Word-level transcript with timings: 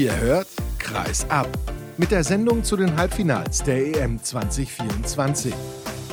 Ihr 0.00 0.18
hört 0.18 0.46
Kreis 0.78 1.28
ab 1.28 1.46
mit 1.98 2.10
der 2.10 2.24
Sendung 2.24 2.64
zu 2.64 2.74
den 2.74 2.96
Halbfinals 2.96 3.62
der 3.62 4.02
EM 4.02 4.18
2024. 4.18 5.52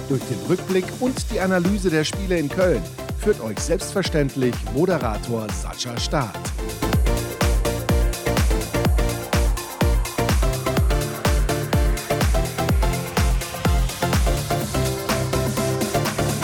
Durch 0.09 0.21
den 0.23 0.37
Rückblick 0.49 0.83
und 0.99 1.15
die 1.31 1.39
Analyse 1.39 1.89
der 1.89 2.03
Spiele 2.03 2.37
in 2.37 2.49
Köln 2.49 2.81
führt 3.17 3.39
euch 3.39 3.57
selbstverständlich 3.59 4.53
Moderator 4.73 5.47
Sascha 5.53 5.97
Staat. 5.97 6.37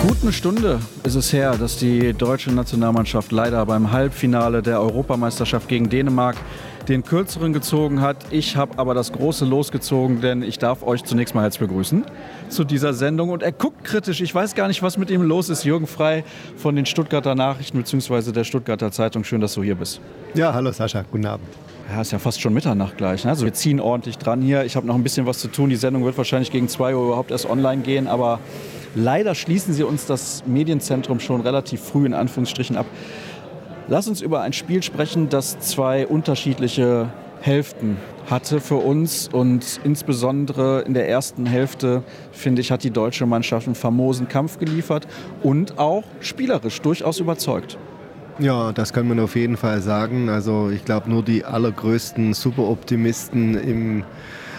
Gut 0.01 0.17
eine 0.21 0.31
Stunde 0.31 0.79
ist 1.03 1.15
es 1.15 1.33
her, 1.33 1.57
dass 1.57 1.75
die 1.75 2.13
deutsche 2.13 2.53
Nationalmannschaft 2.53 3.33
leider 3.33 3.65
beim 3.65 3.91
Halbfinale 3.91 4.61
der 4.61 4.79
Europameisterschaft 4.79 5.67
gegen 5.67 5.89
Dänemark 5.89 6.37
den 6.87 7.03
kürzeren 7.03 7.53
gezogen 7.53 8.01
hat. 8.01 8.17
Ich 8.31 8.57
habe 8.57 8.77
aber 8.77 8.93
das 8.93 9.11
große 9.11 9.45
losgezogen, 9.45 10.21
denn 10.21 10.43
ich 10.43 10.59
darf 10.59 10.83
euch 10.83 11.03
zunächst 11.03 11.33
mal 11.35 11.41
herzlich 11.43 11.67
begrüßen 11.67 12.05
zu 12.49 12.63
dieser 12.63 12.93
Sendung. 12.93 13.29
Und 13.29 13.43
er 13.43 13.51
guckt 13.51 13.83
kritisch. 13.83 14.21
Ich 14.21 14.33
weiß 14.33 14.55
gar 14.55 14.67
nicht, 14.67 14.83
was 14.83 14.97
mit 14.97 15.09
ihm 15.09 15.21
los 15.21 15.49
ist. 15.49 15.63
Jürgen 15.63 15.87
Frei 15.87 16.23
von 16.57 16.75
den 16.75 16.85
Stuttgarter 16.85 17.35
Nachrichten 17.35 17.77
bzw. 17.77 18.31
der 18.31 18.43
Stuttgarter 18.43 18.91
Zeitung. 18.91 19.23
Schön, 19.23 19.41
dass 19.41 19.53
du 19.53 19.63
hier 19.63 19.75
bist. 19.75 20.01
Ja, 20.33 20.53
hallo 20.53 20.71
Sascha, 20.71 21.03
guten 21.11 21.25
Abend. 21.25 21.47
Ja, 21.89 22.01
ist 22.01 22.11
ja 22.11 22.19
fast 22.19 22.41
schon 22.41 22.53
Mitternacht 22.53 22.97
gleich. 22.97 23.23
Ne? 23.23 23.31
Also 23.31 23.45
wir 23.45 23.53
ziehen 23.53 23.79
ordentlich 23.79 24.17
dran 24.17 24.41
hier. 24.41 24.63
Ich 24.63 24.75
habe 24.75 24.87
noch 24.87 24.95
ein 24.95 25.03
bisschen 25.03 25.25
was 25.25 25.39
zu 25.39 25.47
tun. 25.47 25.69
Die 25.69 25.75
Sendung 25.75 26.05
wird 26.05 26.17
wahrscheinlich 26.17 26.51
gegen 26.51 26.67
2 26.67 26.95
Uhr 26.95 27.05
überhaupt 27.05 27.31
erst 27.31 27.49
online 27.49 27.81
gehen, 27.81 28.07
aber 28.07 28.39
Leider 28.95 29.33
schließen 29.33 29.73
sie 29.73 29.83
uns 29.83 30.05
das 30.05 30.43
Medienzentrum 30.45 31.19
schon 31.19 31.41
relativ 31.41 31.81
früh 31.81 32.05
in 32.05 32.13
Anführungsstrichen 32.13 32.77
ab. 32.77 32.85
Lass 33.89 34.07
uns 34.07 34.21
über 34.21 34.41
ein 34.41 34.53
Spiel 34.53 34.81
sprechen, 34.81 35.27
das 35.29 35.59
zwei 35.59 36.07
unterschiedliche 36.07 37.09
Hälften 37.41 37.97
hatte 38.29 38.61
für 38.61 38.77
uns 38.77 39.27
und 39.27 39.81
insbesondere 39.83 40.81
in 40.87 40.93
der 40.93 41.09
ersten 41.09 41.45
Hälfte, 41.45 42.03
finde 42.31 42.61
ich, 42.61 42.71
hat 42.71 42.83
die 42.85 42.91
deutsche 42.91 43.25
Mannschaft 43.25 43.67
einen 43.67 43.75
famosen 43.75 44.29
Kampf 44.29 44.57
geliefert 44.57 45.05
und 45.41 45.77
auch 45.77 46.05
spielerisch 46.21 46.81
durchaus 46.81 47.19
überzeugt. 47.19 47.77
Ja, 48.39 48.71
das 48.71 48.93
kann 48.93 49.07
man 49.07 49.19
auf 49.19 49.35
jeden 49.35 49.57
Fall 49.57 49.81
sagen. 49.81 50.29
Also 50.29 50.69
ich 50.69 50.85
glaube, 50.85 51.09
nur 51.09 51.21
die 51.21 51.43
allergrößten 51.43 52.33
Superoptimisten 52.33 53.55
im 53.55 54.03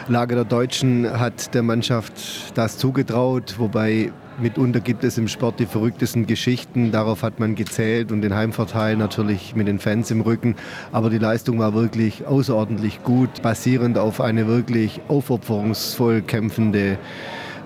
Lager 0.06 0.34
der 0.34 0.44
Deutschen 0.44 1.18
hat 1.18 1.54
der 1.54 1.62
Mannschaft 1.62 2.12
das 2.54 2.76
zugetraut, 2.76 3.54
wobei 3.56 4.12
Mitunter 4.38 4.80
gibt 4.80 5.04
es 5.04 5.16
im 5.16 5.28
Sport 5.28 5.60
die 5.60 5.66
verrücktesten 5.66 6.26
Geschichten. 6.26 6.90
Darauf 6.90 7.22
hat 7.22 7.38
man 7.38 7.54
gezählt 7.54 8.10
und 8.10 8.22
den 8.22 8.34
Heimvorteil 8.34 8.96
natürlich 8.96 9.54
mit 9.54 9.68
den 9.68 9.78
Fans 9.78 10.10
im 10.10 10.20
Rücken. 10.20 10.56
Aber 10.92 11.10
die 11.10 11.18
Leistung 11.18 11.58
war 11.58 11.74
wirklich 11.74 12.26
außerordentlich 12.26 13.02
gut, 13.02 13.42
basierend 13.42 13.96
auf 13.96 14.20
eine 14.20 14.46
wirklich 14.46 15.00
aufopferungsvoll 15.08 16.22
kämpfende 16.22 16.98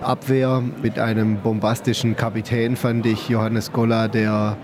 Abwehr 0.00 0.62
mit 0.83 0.98
einem 0.98 1.39
bombastischen 1.39 2.16
Kapitän, 2.16 2.77
fand 2.77 3.06
ich, 3.06 3.28
Johannes 3.28 3.72
Golla, 3.72 4.06
der 4.08 4.56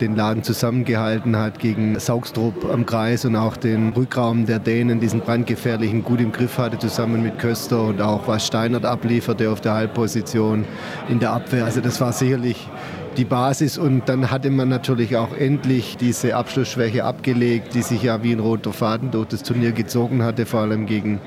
den 0.00 0.16
Laden 0.16 0.42
zusammengehalten 0.42 1.36
hat 1.36 1.58
gegen 1.58 1.98
Saugstrup 1.98 2.70
am 2.72 2.86
Kreis 2.86 3.24
und 3.24 3.36
auch 3.36 3.56
den 3.56 3.90
Rückraum 3.90 4.46
der 4.46 4.58
Dänen, 4.58 5.00
diesen 5.00 5.20
brandgefährlichen, 5.20 6.04
gut 6.04 6.20
im 6.20 6.32
Griff 6.32 6.58
hatte, 6.58 6.78
zusammen 6.78 7.22
mit 7.22 7.38
Köster 7.38 7.82
und 7.82 8.00
auch 8.00 8.26
was 8.26 8.46
Steinert 8.46 8.84
ablieferte 8.84 9.50
auf 9.50 9.60
der 9.60 9.74
Halbposition 9.74 10.64
in 11.08 11.20
der 11.20 11.32
Abwehr. 11.32 11.64
Also 11.64 11.80
das 11.80 12.00
war 12.00 12.12
sicherlich 12.12 12.68
die 13.16 13.24
Basis 13.24 13.78
und 13.78 14.08
dann 14.08 14.30
hatte 14.30 14.50
man 14.50 14.68
natürlich 14.68 15.16
auch 15.16 15.36
endlich 15.36 15.96
diese 15.96 16.36
Abschlussschwäche 16.36 17.04
abgelegt, 17.04 17.74
die 17.74 17.82
sich 17.82 18.02
ja 18.02 18.22
wie 18.22 18.32
ein 18.32 18.40
roter 18.40 18.72
Faden 18.72 19.10
durch 19.10 19.28
das 19.28 19.42
Turnier 19.42 19.72
gezogen 19.72 20.22
hatte, 20.22 20.46
vor 20.46 20.60
allem 20.60 20.86
gegen 20.86 21.20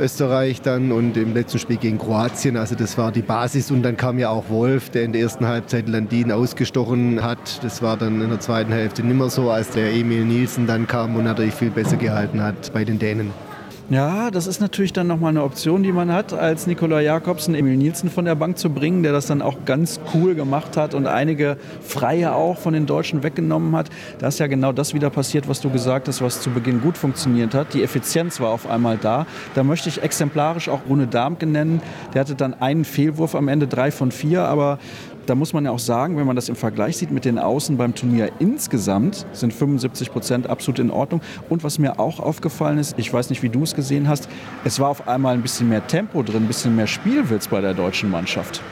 Österreich 0.00 0.62
dann 0.62 0.92
und 0.92 1.16
im 1.16 1.34
letzten 1.34 1.58
Spiel 1.58 1.76
gegen 1.76 1.98
Kroatien. 1.98 2.56
Also 2.56 2.74
das 2.74 2.96
war 2.98 3.12
die 3.12 3.22
Basis 3.22 3.70
und 3.70 3.82
dann 3.82 3.96
kam 3.96 4.18
ja 4.18 4.30
auch 4.30 4.48
Wolf, 4.48 4.90
der 4.90 5.04
in 5.04 5.12
der 5.12 5.22
ersten 5.22 5.46
Halbzeit 5.46 5.88
Landin 5.88 6.32
ausgestochen 6.32 7.22
hat. 7.22 7.62
Das 7.62 7.82
war 7.82 7.96
dann 7.96 8.20
in 8.20 8.30
der 8.30 8.40
zweiten 8.40 8.72
Hälfte 8.72 9.02
nicht 9.02 9.16
mehr 9.16 9.30
so, 9.30 9.50
als 9.50 9.70
der 9.70 9.92
Emil 9.92 10.24
Nielsen 10.24 10.66
dann 10.66 10.86
kam 10.86 11.16
und 11.16 11.24
natürlich 11.24 11.54
viel 11.54 11.70
besser 11.70 11.96
gehalten 11.96 12.42
hat 12.42 12.72
bei 12.72 12.84
den 12.84 12.98
Dänen. 12.98 13.49
Ja, 13.90 14.30
das 14.30 14.46
ist 14.46 14.60
natürlich 14.60 14.92
dann 14.92 15.08
nochmal 15.08 15.30
eine 15.30 15.42
Option, 15.42 15.82
die 15.82 15.90
man 15.90 16.12
hat, 16.12 16.32
als 16.32 16.68
Nikola 16.68 17.00
Jakobsen 17.00 17.56
Emil 17.56 17.76
Nielsen 17.76 18.08
von 18.08 18.24
der 18.24 18.36
Bank 18.36 18.56
zu 18.56 18.70
bringen, 18.70 19.02
der 19.02 19.10
das 19.10 19.26
dann 19.26 19.42
auch 19.42 19.64
ganz 19.64 19.98
cool 20.14 20.36
gemacht 20.36 20.76
hat 20.76 20.94
und 20.94 21.08
einige 21.08 21.56
Freie 21.80 22.32
auch 22.32 22.56
von 22.56 22.72
den 22.72 22.86
Deutschen 22.86 23.24
weggenommen 23.24 23.74
hat. 23.74 23.90
Da 24.20 24.28
ist 24.28 24.38
ja 24.38 24.46
genau 24.46 24.70
das 24.70 24.94
wieder 24.94 25.10
passiert, 25.10 25.48
was 25.48 25.60
du 25.60 25.70
gesagt 25.70 26.06
hast, 26.06 26.22
was 26.22 26.40
zu 26.40 26.50
Beginn 26.50 26.82
gut 26.82 26.96
funktioniert 26.96 27.52
hat. 27.52 27.74
Die 27.74 27.82
Effizienz 27.82 28.38
war 28.38 28.50
auf 28.50 28.70
einmal 28.70 28.96
da. 28.96 29.26
Da 29.56 29.64
möchte 29.64 29.88
ich 29.88 30.00
exemplarisch 30.00 30.68
auch 30.68 30.82
Rune 30.88 31.08
Darmke 31.08 31.46
nennen. 31.46 31.82
Der 32.14 32.20
hatte 32.20 32.36
dann 32.36 32.54
einen 32.54 32.84
Fehlwurf 32.84 33.34
am 33.34 33.48
Ende, 33.48 33.66
drei 33.66 33.90
von 33.90 34.12
vier, 34.12 34.44
aber 34.44 34.78
da 35.26 35.34
muss 35.34 35.52
man 35.52 35.64
ja 35.64 35.70
auch 35.70 35.78
sagen, 35.78 36.16
wenn 36.16 36.26
man 36.26 36.36
das 36.36 36.48
im 36.48 36.56
Vergleich 36.56 36.96
sieht 36.96 37.10
mit 37.10 37.24
den 37.24 37.38
Außen 37.38 37.76
beim 37.76 37.94
Turnier 37.94 38.30
insgesamt, 38.38 39.26
sind 39.32 39.52
75 39.52 40.12
Prozent 40.12 40.48
absolut 40.48 40.78
in 40.78 40.90
Ordnung. 40.90 41.20
Und 41.48 41.64
was 41.64 41.78
mir 41.78 42.00
auch 42.00 42.20
aufgefallen 42.20 42.78
ist, 42.78 42.98
ich 42.98 43.12
weiß 43.12 43.30
nicht, 43.30 43.42
wie 43.42 43.48
du 43.48 43.62
es 43.62 43.74
gesehen 43.74 44.08
hast, 44.08 44.28
es 44.64 44.80
war 44.80 44.88
auf 44.88 45.08
einmal 45.08 45.34
ein 45.34 45.42
bisschen 45.42 45.68
mehr 45.68 45.86
Tempo 45.86 46.22
drin, 46.22 46.44
ein 46.44 46.46
bisschen 46.46 46.76
mehr 46.76 46.86
Spielwitz 46.86 47.48
bei 47.48 47.60
der 47.60 47.74
deutschen 47.74 48.10
Mannschaft. 48.10 48.62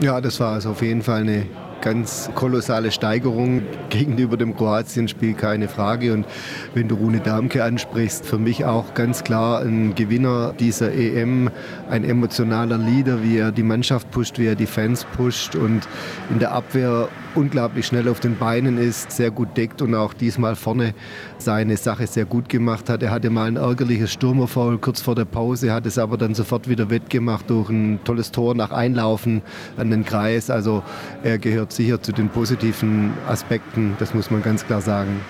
Ja, 0.00 0.20
das 0.20 0.40
war 0.40 0.52
also 0.52 0.70
auf 0.70 0.82
jeden 0.82 1.02
Fall 1.02 1.20
eine 1.20 1.46
ganz 1.80 2.30
kolossale 2.34 2.90
Steigerung 2.90 3.62
gegenüber 3.90 4.36
dem 4.36 4.56
Kroatien-Spiel, 4.56 5.34
keine 5.34 5.68
Frage. 5.68 6.12
Und 6.12 6.26
wenn 6.74 6.88
du 6.88 6.94
Rune 6.94 7.20
Darmke 7.20 7.62
ansprichst, 7.62 8.26
für 8.26 8.38
mich 8.38 8.64
auch 8.64 8.94
ganz 8.94 9.24
klar 9.24 9.62
ein 9.62 9.94
Gewinner 9.94 10.54
dieser 10.58 10.92
EM, 10.92 11.50
ein 11.90 12.04
emotionaler 12.04 12.78
Leader, 12.78 13.22
wie 13.22 13.38
er 13.38 13.52
die 13.52 13.62
Mannschaft 13.62 14.10
pusht, 14.10 14.38
wie 14.38 14.46
er 14.46 14.54
die 14.54 14.66
Fans 14.66 15.04
pusht 15.16 15.54
und 15.56 15.86
in 16.30 16.38
der 16.38 16.52
Abwehr 16.52 17.08
unglaublich 17.34 17.86
schnell 17.86 18.08
auf 18.08 18.20
den 18.20 18.36
Beinen 18.36 18.78
ist, 18.78 19.10
sehr 19.10 19.30
gut 19.30 19.56
deckt 19.56 19.82
und 19.82 19.94
auch 19.94 20.14
diesmal 20.14 20.56
vorne 20.56 20.94
seine 21.38 21.76
Sache 21.76 22.06
sehr 22.06 22.24
gut 22.24 22.48
gemacht 22.48 22.88
hat. 22.88 23.02
Er 23.02 23.10
hatte 23.10 23.30
mal 23.30 23.48
ein 23.48 23.56
ärgerliches 23.56 24.12
Stürmerfoul 24.12 24.78
kurz 24.78 25.00
vor 25.00 25.14
der 25.14 25.24
Pause, 25.24 25.72
hat 25.72 25.86
es 25.86 25.98
aber 25.98 26.16
dann 26.16 26.34
sofort 26.34 26.68
wieder 26.68 26.90
wettgemacht 26.90 27.50
durch 27.50 27.68
ein 27.70 28.00
tolles 28.04 28.30
Tor 28.30 28.54
nach 28.54 28.70
Einlaufen 28.70 29.42
an 29.76 29.90
den 29.90 30.04
Kreis. 30.04 30.50
Also 30.50 30.82
er 31.22 31.38
gehört 31.38 31.72
sicher 31.72 32.00
zu 32.00 32.12
den 32.12 32.28
positiven 32.28 33.12
Aspekten, 33.28 33.94
das 33.98 34.14
muss 34.14 34.30
man 34.30 34.42
ganz 34.42 34.66
klar 34.66 34.80
sagen. 34.80 35.20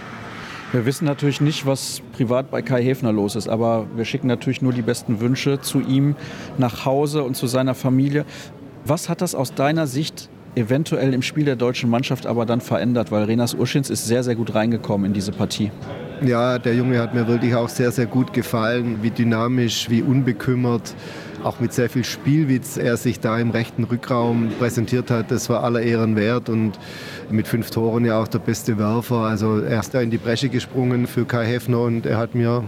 Wir 0.72 0.86
wissen 0.86 1.04
natürlich 1.04 1.40
nicht, 1.40 1.66
was 1.66 2.02
privat 2.14 2.50
bei 2.50 2.60
Kai 2.60 2.82
Häfner 2.82 3.12
los 3.12 3.36
ist, 3.36 3.48
aber 3.48 3.86
wir 3.94 4.04
schicken 4.04 4.26
natürlich 4.26 4.60
nur 4.60 4.72
die 4.72 4.82
besten 4.82 5.20
Wünsche 5.20 5.60
zu 5.60 5.80
ihm 5.80 6.16
nach 6.58 6.84
Hause 6.84 7.22
und 7.22 7.36
zu 7.36 7.46
seiner 7.46 7.74
Familie. 7.74 8.24
Was 8.84 9.08
hat 9.08 9.20
das 9.20 9.36
aus 9.36 9.54
deiner 9.54 9.86
Sicht 9.86 10.28
eventuell 10.56 11.14
im 11.14 11.22
Spiel 11.22 11.44
der 11.44 11.56
deutschen 11.56 11.90
Mannschaft 11.90 12.26
aber 12.26 12.46
dann 12.46 12.60
verändert, 12.60 13.10
weil 13.10 13.24
Renas 13.24 13.54
Urschins 13.54 13.90
ist 13.90 14.06
sehr, 14.06 14.22
sehr 14.22 14.34
gut 14.34 14.54
reingekommen 14.54 15.06
in 15.06 15.12
diese 15.12 15.32
Partie. 15.32 15.70
Ja, 16.24 16.58
der 16.58 16.74
Junge 16.74 17.00
hat 17.00 17.14
mir 17.14 17.26
wirklich 17.26 17.54
auch 17.54 17.68
sehr, 17.68 17.90
sehr 17.90 18.06
gut 18.06 18.32
gefallen, 18.32 18.98
wie 19.02 19.10
dynamisch, 19.10 19.90
wie 19.90 20.02
unbekümmert, 20.02 20.94
auch 21.42 21.60
mit 21.60 21.72
sehr 21.72 21.90
viel 21.90 22.04
Spielwitz 22.04 22.76
er 22.76 22.96
sich 22.96 23.20
da 23.20 23.38
im 23.38 23.50
rechten 23.50 23.84
Rückraum 23.84 24.50
präsentiert 24.58 25.10
hat. 25.10 25.30
Das 25.30 25.50
war 25.50 25.62
aller 25.62 25.82
Ehren 25.82 26.16
wert 26.16 26.48
und 26.48 26.78
mit 27.30 27.46
fünf 27.48 27.70
Toren 27.70 28.04
ja 28.04 28.20
auch 28.20 28.28
der 28.28 28.38
beste 28.38 28.78
Werfer. 28.78 29.16
Also 29.16 29.58
er 29.58 29.80
ist 29.80 29.92
da 29.92 30.00
in 30.00 30.10
die 30.10 30.18
Bresche 30.18 30.48
gesprungen 30.48 31.06
für 31.06 31.24
Kai 31.24 31.44
Heffner 31.44 31.80
und 31.80 32.06
er 32.06 32.16
hat 32.16 32.34
mir 32.34 32.64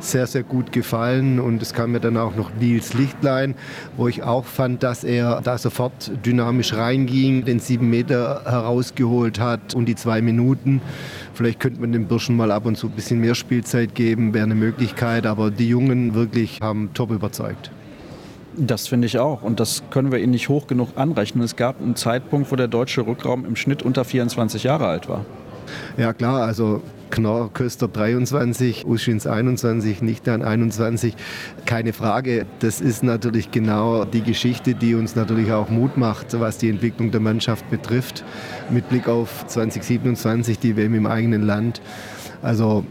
sehr, 0.00 0.26
sehr 0.26 0.42
gut 0.42 0.72
gefallen. 0.72 1.40
Und 1.40 1.62
es 1.62 1.74
kam 1.74 1.92
mir 1.92 2.00
dann 2.00 2.16
auch 2.16 2.34
noch 2.34 2.50
Nils 2.58 2.94
Lichtlein, 2.94 3.54
wo 3.96 4.08
ich 4.08 4.22
auch 4.22 4.44
fand, 4.44 4.82
dass 4.82 5.04
er 5.04 5.40
da 5.42 5.58
sofort 5.58 6.12
dynamisch 6.24 6.74
reinging, 6.74 7.44
den 7.44 7.60
sieben 7.60 7.90
Meter 7.90 8.42
herausgeholt 8.44 9.40
hat 9.40 9.74
und 9.74 9.86
die 9.86 9.94
zwei 9.94 10.20
Minuten. 10.22 10.80
Vielleicht 11.34 11.60
könnte 11.60 11.80
man 11.80 11.92
den 11.92 12.06
Burschen 12.06 12.36
mal 12.36 12.50
ab 12.50 12.66
und 12.66 12.76
zu 12.76 12.88
ein 12.88 12.92
bisschen 12.92 13.20
mehr 13.20 13.34
Spielzeit 13.34 13.94
geben, 13.94 14.34
wäre 14.34 14.44
eine 14.44 14.54
Möglichkeit. 14.54 15.26
Aber 15.26 15.50
die 15.50 15.68
Jungen 15.68 16.14
wirklich 16.14 16.60
haben 16.60 16.90
top 16.94 17.10
überzeugt. 17.10 17.70
Das 18.56 18.88
finde 18.88 19.06
ich 19.06 19.18
auch. 19.18 19.42
Und 19.42 19.60
das 19.60 19.82
können 19.90 20.10
wir 20.10 20.18
Ihnen 20.18 20.32
nicht 20.32 20.48
hoch 20.48 20.66
genug 20.66 20.90
anrechnen. 20.96 21.44
Es 21.44 21.56
gab 21.56 21.80
einen 21.80 21.96
Zeitpunkt, 21.96 22.50
wo 22.50 22.56
der 22.56 22.68
deutsche 22.68 23.06
Rückraum 23.06 23.44
im 23.44 23.56
Schnitt 23.56 23.82
unter 23.82 24.04
24 24.04 24.64
Jahre 24.64 24.86
alt 24.86 25.08
war. 25.08 25.24
Ja 25.96 26.12
klar, 26.12 26.42
also 26.42 26.82
Knorr 27.10 27.52
Köster 27.52 27.88
23, 27.88 28.86
Uschins 28.86 29.26
21, 29.26 30.02
nicht 30.02 30.26
dann 30.26 30.42
21. 30.42 31.14
Keine 31.66 31.92
Frage, 31.92 32.46
das 32.60 32.80
ist 32.80 33.02
natürlich 33.02 33.50
genau 33.50 34.04
die 34.04 34.22
Geschichte, 34.22 34.74
die 34.74 34.94
uns 34.94 35.16
natürlich 35.16 35.52
auch 35.52 35.68
Mut 35.68 35.96
macht, 35.96 36.38
was 36.38 36.58
die 36.58 36.68
Entwicklung 36.68 37.10
der 37.10 37.20
Mannschaft 37.20 37.68
betrifft, 37.70 38.24
mit 38.70 38.88
Blick 38.88 39.08
auf 39.08 39.46
2027, 39.46 40.58
die 40.58 40.76
WM 40.76 40.94
im 40.94 41.06
eigenen 41.06 41.42
Land. 41.42 41.80
Also 42.42 42.84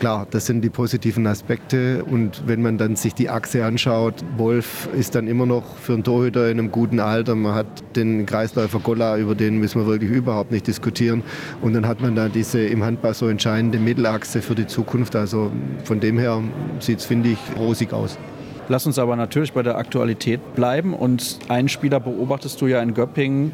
klar, 0.00 0.26
das 0.28 0.46
sind 0.46 0.62
die 0.62 0.70
positiven 0.70 1.26
Aspekte. 1.26 2.04
Und 2.04 2.42
wenn 2.46 2.62
man 2.62 2.78
dann 2.78 2.96
sich 2.96 3.14
die 3.14 3.28
Achse 3.28 3.64
anschaut, 3.64 4.14
Wolf 4.36 4.88
ist 4.98 5.14
dann 5.14 5.28
immer 5.28 5.46
noch 5.46 5.76
für 5.76 5.92
einen 5.92 6.02
Torhüter 6.02 6.50
in 6.50 6.58
einem 6.58 6.72
guten 6.72 6.98
Alter. 6.98 7.36
Man 7.36 7.54
hat 7.54 7.66
den 7.94 8.26
Kreisläufer 8.26 8.80
Golla, 8.80 9.18
über 9.18 9.36
den 9.36 9.58
müssen 9.58 9.80
wir 9.80 9.86
wirklich 9.86 10.10
überhaupt 10.10 10.50
nicht 10.50 10.66
diskutieren. 10.66 11.22
Und 11.62 11.74
dann 11.74 11.86
hat 11.86 12.00
man 12.00 12.16
da 12.16 12.28
diese 12.28 12.60
im 12.60 12.82
Handball 12.82 13.14
so 13.14 13.28
entscheidende 13.28 13.78
Mittelachse 13.78 14.42
für 14.42 14.56
die 14.56 14.66
Zukunft. 14.66 15.14
Also 15.14 15.52
von 15.84 16.00
dem 16.00 16.18
her 16.18 16.42
sieht 16.80 16.98
es, 16.98 17.04
finde 17.04 17.28
ich, 17.28 17.38
rosig 17.56 17.92
aus. 17.92 18.18
Lass 18.68 18.86
uns 18.86 18.98
aber 18.98 19.16
natürlich 19.16 19.52
bei 19.52 19.62
der 19.62 19.76
Aktualität 19.76 20.54
bleiben. 20.54 20.94
Und 20.94 21.38
einen 21.48 21.68
Spieler 21.68 22.00
beobachtest 22.00 22.60
du 22.60 22.66
ja 22.68 22.80
in 22.80 22.94
Göppingen, 22.94 23.52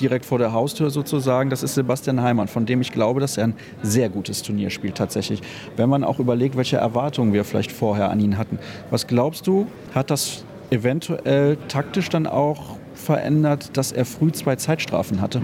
direkt 0.00 0.24
vor 0.24 0.38
der 0.38 0.52
Haustür 0.52 0.90
sozusagen. 0.90 1.50
Das 1.50 1.62
ist 1.62 1.74
Sebastian 1.74 2.22
Heimann, 2.22 2.48
von 2.48 2.66
dem 2.66 2.80
ich 2.80 2.92
glaube, 2.92 3.20
dass 3.20 3.36
er 3.36 3.44
ein 3.48 3.54
sehr 3.82 4.08
gutes 4.08 4.42
Turnier 4.42 4.70
spielt 4.70 4.96
tatsächlich. 4.96 5.42
Wenn 5.76 5.88
man 5.88 6.04
auch 6.04 6.18
überlegt, 6.18 6.56
welche 6.56 6.76
Erwartungen 6.76 7.32
wir 7.32 7.44
vielleicht 7.44 7.72
vorher 7.72 8.10
an 8.10 8.20
ihn 8.20 8.38
hatten. 8.38 8.58
Was 8.90 9.06
glaubst 9.06 9.46
du, 9.46 9.66
hat 9.94 10.10
das 10.10 10.44
eventuell 10.70 11.56
taktisch 11.68 12.08
dann 12.08 12.26
auch 12.26 12.76
verändert, 12.94 13.76
dass 13.76 13.92
er 13.92 14.04
früh 14.04 14.32
zwei 14.32 14.56
Zeitstrafen 14.56 15.20
hatte? 15.20 15.40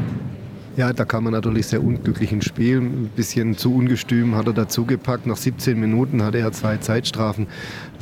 Ja, 0.77 0.93
da 0.93 1.05
kam 1.05 1.27
er 1.27 1.31
natürlich 1.31 1.69
sehr 1.69 1.85
unglücklich 1.85 2.33
ins 2.33 2.47
Spiel. 2.47 2.79
Ein 2.79 3.11
bisschen 3.15 3.57
zu 3.57 3.73
ungestüm 3.73 4.35
hat 4.35 4.49
er 4.49 4.53
dazugepackt. 4.55 5.25
Nach 5.25 5.37
17 5.37 5.79
Minuten 5.79 6.21
hatte 6.21 6.39
er 6.39 6.51
zwei 6.51 6.79
Zeitstrafen. 6.79 7.47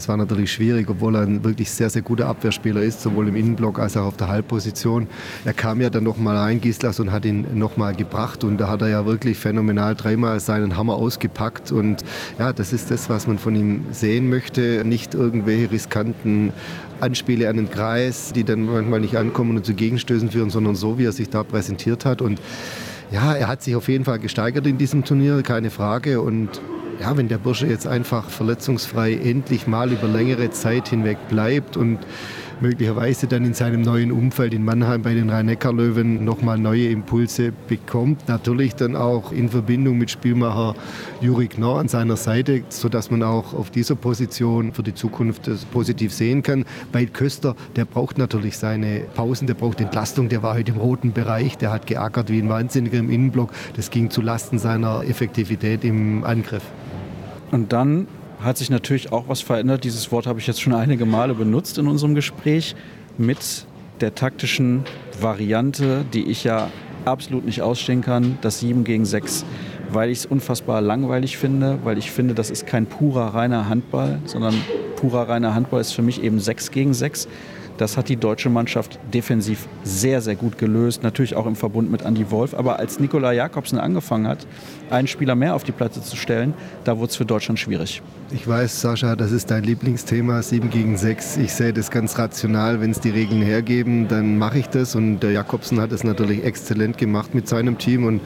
Das 0.03 0.09
war 0.09 0.17
natürlich 0.17 0.51
schwierig, 0.51 0.91
obwohl 0.91 1.15
er 1.15 1.23
ein 1.23 1.45
wirklich 1.45 1.71
sehr, 1.71 1.89
sehr 1.89 2.03
guter 2.03 2.27
Abwehrspieler 2.27 2.83
ist, 2.83 3.03
sowohl 3.03 3.29
im 3.29 3.37
Innenblock 3.37 3.79
als 3.79 3.97
auch 3.97 4.07
auf 4.07 4.17
der 4.17 4.27
Halbposition. 4.27 5.07
Er 5.45 5.53
kam 5.53 5.81
ja 5.81 5.91
dann 5.91 6.03
nochmal 6.03 6.37
rein, 6.37 6.61
Gislas, 6.61 6.99
und 6.99 7.13
hat 7.13 7.25
ihn 7.25 7.47
nochmal 7.57 7.95
gebracht. 7.95 8.43
Und 8.43 8.59
da 8.59 8.67
hat 8.67 8.83
er 8.83 8.89
ja 8.89 9.07
wirklich 9.07 9.39
phänomenal 9.39 9.95
dreimal 9.95 10.41
seinen 10.41 10.77
Hammer 10.77 10.95
ausgepackt. 10.95 11.71
Und 11.71 12.03
ja, 12.37 12.53
das 12.53 12.73
ist 12.73 12.91
das, 12.91 13.09
was 13.11 13.29
man 13.29 13.39
von 13.39 13.55
ihm 13.55 13.85
sehen 13.93 14.29
möchte. 14.29 14.83
Nicht 14.85 15.15
irgendwelche 15.15 15.71
riskanten 15.71 16.53
Anspiele 16.99 17.49
an 17.49 17.59
den 17.59 17.71
Kreis, 17.71 18.33
die 18.33 18.43
dann 18.43 18.67
manchmal 18.67 18.99
nicht 18.99 19.17
ankommen 19.17 19.57
und 19.57 19.65
zu 19.65 19.73
Gegenstößen 19.73 20.33
führen, 20.33 20.51
sondern 20.51 20.75
so, 20.75 20.99
wie 20.99 21.05
er 21.05 21.13
sich 21.13 21.31
da 21.31 21.45
präsentiert 21.45 22.05
hat. 22.05 22.23
Und 22.23 22.41
ja, 23.13 23.35
er 23.35 23.47
hat 23.47 23.63
sich 23.63 23.77
auf 23.77 23.87
jeden 23.87 24.05
Fall 24.05 24.19
gesteigert 24.19 24.67
in 24.67 24.79
diesem 24.79 25.05
Turnier, 25.05 25.41
keine 25.43 25.71
Frage. 25.71 26.21
Und 26.21 26.61
ja, 27.03 27.17
wenn 27.17 27.27
der 27.27 27.39
Bursche 27.39 27.67
jetzt 27.67 27.89
einfach 27.89 28.31
verletzungsfrei 28.31 29.15
endlich 29.15 29.67
mal 29.67 29.91
über 29.91 30.07
längere 30.07 30.53
Zeit 30.53 30.87
hinweg 30.87 31.19
bleibt 31.29 31.77
und 31.77 31.99
möglicherweise 32.61 33.27
dann 33.27 33.45
in 33.45 33.55
seinem 33.55 33.83
neuen 33.83 34.13
Umfeld 34.13 34.55
in 34.55 34.65
Mannheim 34.65 35.03
bei 35.03 35.13
den 35.13 35.29
Rhein-Neckar-Löwen 35.29 36.25
nochmal 36.25 36.59
neue 36.59 36.91
Impulse 36.91 37.53
bekommt. 37.67 38.29
Natürlich 38.29 38.77
dann 38.77 38.95
auch 38.95 39.33
in 39.33 39.49
Verbindung 39.49 39.99
mit 39.99 40.13
Spielmacher 40.13 40.77
Juri 41.21 41.49
Knorr 41.49 41.81
an 41.81 41.89
seiner 41.89 42.17
Seite, 42.17 42.63
sodass 42.69 43.11
man 43.11 43.25
auch 43.25 43.53
auf 43.53 43.71
dieser 43.71 43.97
Position 43.97 44.73
für 44.73 44.85
die 44.85 44.95
Zukunft 44.95 45.49
das 45.49 45.65
positiv 45.65 46.13
sehen 46.13 46.45
kann. 46.45 46.65
Bei 46.93 47.05
Köster, 47.05 47.57
der 47.75 47.85
braucht 47.85 48.17
natürlich 48.17 48.57
seine 48.59 49.01
Pausen, 49.17 49.49
der 49.49 49.55
braucht 49.55 49.81
Entlastung, 49.81 50.29
der 50.29 50.45
war 50.45 50.55
heute 50.55 50.71
im 50.71 50.79
roten 50.79 51.13
Bereich, 51.13 51.59
der 51.59 51.73
hat 51.73 51.89
geackert 51.89 52.31
wie 52.31 52.41
ein 52.41 52.49
Wahnsinniger 52.49 52.99
im 52.99 53.11
Innenblock. 53.11 53.51
Das 53.75 53.91
ging 53.91 54.09
zu 54.09 54.21
Lasten 54.21 54.61
seiner 54.61 55.03
Effektivität 55.03 55.83
im 55.83 56.23
Angriff. 56.23 56.63
Und 57.53 57.73
dann 57.73 58.09
hat 58.41 58.57
sich 58.57 58.71
natürlich 58.71 59.13
auch 59.13 59.29
was 59.29 59.43
verändert. 59.43 59.85
Dieses 59.85 60.11
Wort 60.11 60.27
habe 60.27 60.41
ich 60.41 60.47
jetzt 60.47 60.61
schon 60.61 60.73
einige 60.73 61.05
Male 61.05 61.35
benutzt 61.35 61.79
in 61.79 61.87
unserem 61.87 62.15
Gespräch 62.15 62.75
mit 63.19 63.67
der 64.01 64.15
taktischen 64.15 64.85
Variante, 65.21 66.05
die 66.13 66.25
ich 66.25 66.45
ja 66.45 66.71
absolut 67.05 67.45
nicht 67.45 67.61
ausstehen 67.61 68.01
kann, 68.01 68.39
das 68.41 68.61
7 68.61 68.85
gegen 68.85 69.05
6, 69.05 69.45
weil 69.93 70.11
ich 70.11 70.19
es 70.19 70.27
unfassbar 70.27 70.81
langweilig 70.81 71.37
finde, 71.37 71.79
weil 71.85 71.99
ich 71.99 72.11
finde, 72.11 72.35
das 72.35 72.51
ist 72.51 72.67
kein 72.67 72.87
purer 72.87 73.35
reiner 73.35 73.69
Handball, 73.69 74.19
sondern 74.25 74.55
purer 74.97 75.29
reiner 75.29 75.55
Handball 75.55 75.81
ist 75.81 75.93
für 75.93 76.03
mich 76.03 76.23
eben 76.23 76.41
6 76.41 76.71
gegen 76.71 76.95
6. 76.95 77.29
Das 77.79 77.97
hat 77.97 78.09
die 78.09 78.17
deutsche 78.17 78.51
Mannschaft 78.51 78.99
defensiv 79.13 79.67
sehr, 79.83 80.21
sehr 80.21 80.37
gut 80.37 80.59
gelöst. 80.59 81.03
Natürlich 81.03 81.35
auch 81.35 81.47
im 81.47 81.57
Verbund 81.57 81.91
mit 81.91 82.03
Andy 82.03 82.31
Wolf. 82.31 82.55
Aber 82.55 82.79
als 82.79 83.01
Nikola 83.01 83.33
Jakobsen 83.33 83.79
angefangen 83.79 84.29
hat, 84.29 84.47
einen 84.91 85.09
Spieler 85.09 85.35
mehr 85.35 85.55
auf 85.55 85.65
die 85.65 85.73
Platte 85.73 86.03
zu 86.03 86.17
stellen, 86.17 86.55
da 86.85 86.99
wurde 86.99 87.11
es 87.11 87.17
für 87.17 87.25
Deutschland 87.25 87.59
schwierig. 87.59 88.03
Ich 88.35 88.49
weiß, 88.49 88.81
Sascha, 88.81 89.15
das 89.15 89.31
ist 89.31 89.51
dein 89.51 89.63
Lieblingsthema, 89.63 90.41
7 90.43 90.71
gegen 90.71 90.97
6. 90.97 91.37
Ich 91.37 91.53
sehe 91.53 91.73
das 91.75 91.91
ganz 91.91 92.19
rational. 92.19 92.81
Wenn 92.81 92.91
es 92.91 93.01
die 93.01 93.11
Regeln 93.11 93.43
hergeben, 93.43 94.09
dann 94.09 94.39
mache 94.39 94.59
ich 94.59 94.69
das. 94.69 94.95
Und 94.95 95.21
der 95.21 95.33
Jakobsen 95.33 95.81
hat 95.81 95.93
es 95.93 96.03
natürlich 96.03 96.43
exzellent 96.45 96.97
gemacht 96.97 97.35
mit 97.35 97.47
seinem 97.47 97.77
Team. 97.77 98.05
Und 98.05 98.23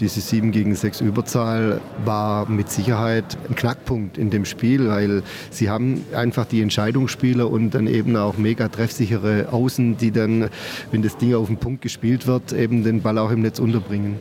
diese 0.00 0.20
7 0.20 0.50
gegen 0.50 0.74
6 0.74 1.02
Überzahl 1.02 1.80
war 2.04 2.48
mit 2.48 2.68
Sicherheit 2.68 3.36
ein 3.48 3.54
Knackpunkt 3.54 4.18
in 4.18 4.30
dem 4.30 4.44
Spiel, 4.44 4.88
weil 4.88 5.22
sie 5.50 5.70
haben 5.70 6.04
einfach 6.14 6.46
die 6.46 6.60
Entscheidungsspieler 6.60 7.48
und 7.48 7.70
dann 7.70 7.86
eben 7.86 8.16
auch 8.16 8.36
mega 8.36 8.68
treffsichere 8.84 9.48
Außen, 9.50 9.96
die 9.96 10.10
dann, 10.10 10.50
wenn 10.90 11.00
das 11.00 11.16
Ding 11.16 11.34
auf 11.34 11.46
den 11.46 11.56
Punkt 11.56 11.80
gespielt 11.80 12.26
wird, 12.26 12.52
eben 12.52 12.84
den 12.84 13.00
Ball 13.00 13.16
auch 13.16 13.30
im 13.30 13.40
Netz 13.40 13.58
unterbringen. 13.58 14.16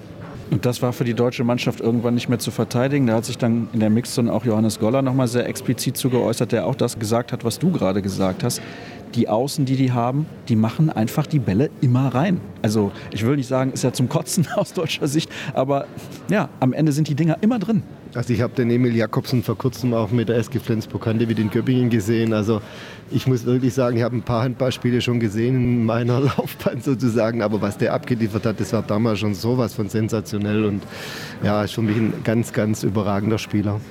Und 0.51 0.65
das 0.65 0.81
war 0.81 0.93
für 0.93 1.03
die 1.03 1.13
deutsche 1.13 1.43
Mannschaft 1.43 1.81
irgendwann 1.81 2.13
nicht 2.13 2.29
mehr 2.29 2.39
zu 2.39 2.51
verteidigen. 2.51 3.07
Da 3.07 3.15
hat 3.15 3.25
sich 3.25 3.37
dann 3.37 3.67
in 3.73 3.79
der 3.79 3.89
Mixzone 3.89 4.31
auch 4.31 4.45
Johannes 4.45 4.79
Goller 4.79 5.01
nochmal 5.01 5.27
sehr 5.27 5.47
explizit 5.47 5.97
zu 5.97 6.09
geäußert, 6.09 6.51
der 6.51 6.65
auch 6.65 6.75
das 6.75 6.97
gesagt 6.97 7.33
hat, 7.33 7.43
was 7.43 7.59
du 7.59 7.71
gerade 7.71 8.01
gesagt 8.01 8.43
hast. 8.43 8.61
Die 9.15 9.29
Außen, 9.29 9.65
die 9.65 9.75
die 9.75 9.91
haben, 9.91 10.25
die 10.49 10.55
machen 10.55 10.89
einfach 10.89 11.27
die 11.27 11.39
Bälle 11.39 11.69
immer 11.81 12.13
rein. 12.13 12.41
Also 12.61 12.91
ich 13.11 13.25
will 13.25 13.35
nicht 13.35 13.47
sagen, 13.47 13.71
ist 13.71 13.83
ja 13.83 13.93
zum 13.93 14.09
Kotzen 14.09 14.47
aus 14.55 14.73
deutscher 14.73 15.07
Sicht, 15.07 15.29
aber 15.53 15.85
ja, 16.29 16.49
am 16.59 16.73
Ende 16.73 16.91
sind 16.91 17.07
die 17.07 17.15
Dinger 17.15 17.37
immer 17.41 17.59
drin. 17.59 17.83
Also 18.15 18.31
ich 18.31 18.41
habe 18.41 18.53
den 18.53 18.69
Emil 18.69 18.95
Jakobsen 18.95 19.41
vor 19.41 19.57
kurzem 19.57 19.93
auch 19.95 20.11
mit 20.11 20.29
der 20.29 20.37
SG 20.37 20.59
Flensburg 20.59 21.07
Handewitt 21.07 21.39
in 21.39 21.49
Göppingen 21.49 21.89
gesehen. 21.89 22.31
Also 22.31 22.61
ich 23.09 23.25
muss 23.25 23.43
wirklich 23.45 23.73
sagen, 23.73 23.97
ich 23.97 24.03
habe 24.03 24.15
ein 24.15 24.21
paar 24.21 24.43
Handballspiele 24.43 25.01
schon 25.01 25.19
gesehen 25.19 25.55
in 25.55 25.85
meiner 25.85 26.19
Laufbahn 26.37 26.79
sozusagen. 26.79 27.41
Aber 27.41 27.59
was 27.61 27.77
der 27.79 27.93
abgeliefert 27.93 28.45
hat, 28.45 28.59
das 28.59 28.71
war 28.71 28.83
damals 28.83 29.19
schon 29.19 29.33
sowas 29.33 29.73
von 29.73 29.89
sensationell. 29.89 30.63
Und 30.65 30.83
ja, 31.41 31.63
ist 31.63 31.73
für 31.73 31.81
mich 31.81 31.97
ein 31.97 32.13
ganz, 32.23 32.53
ganz 32.53 32.83
überragender 32.83 33.39
Spieler. 33.39 33.81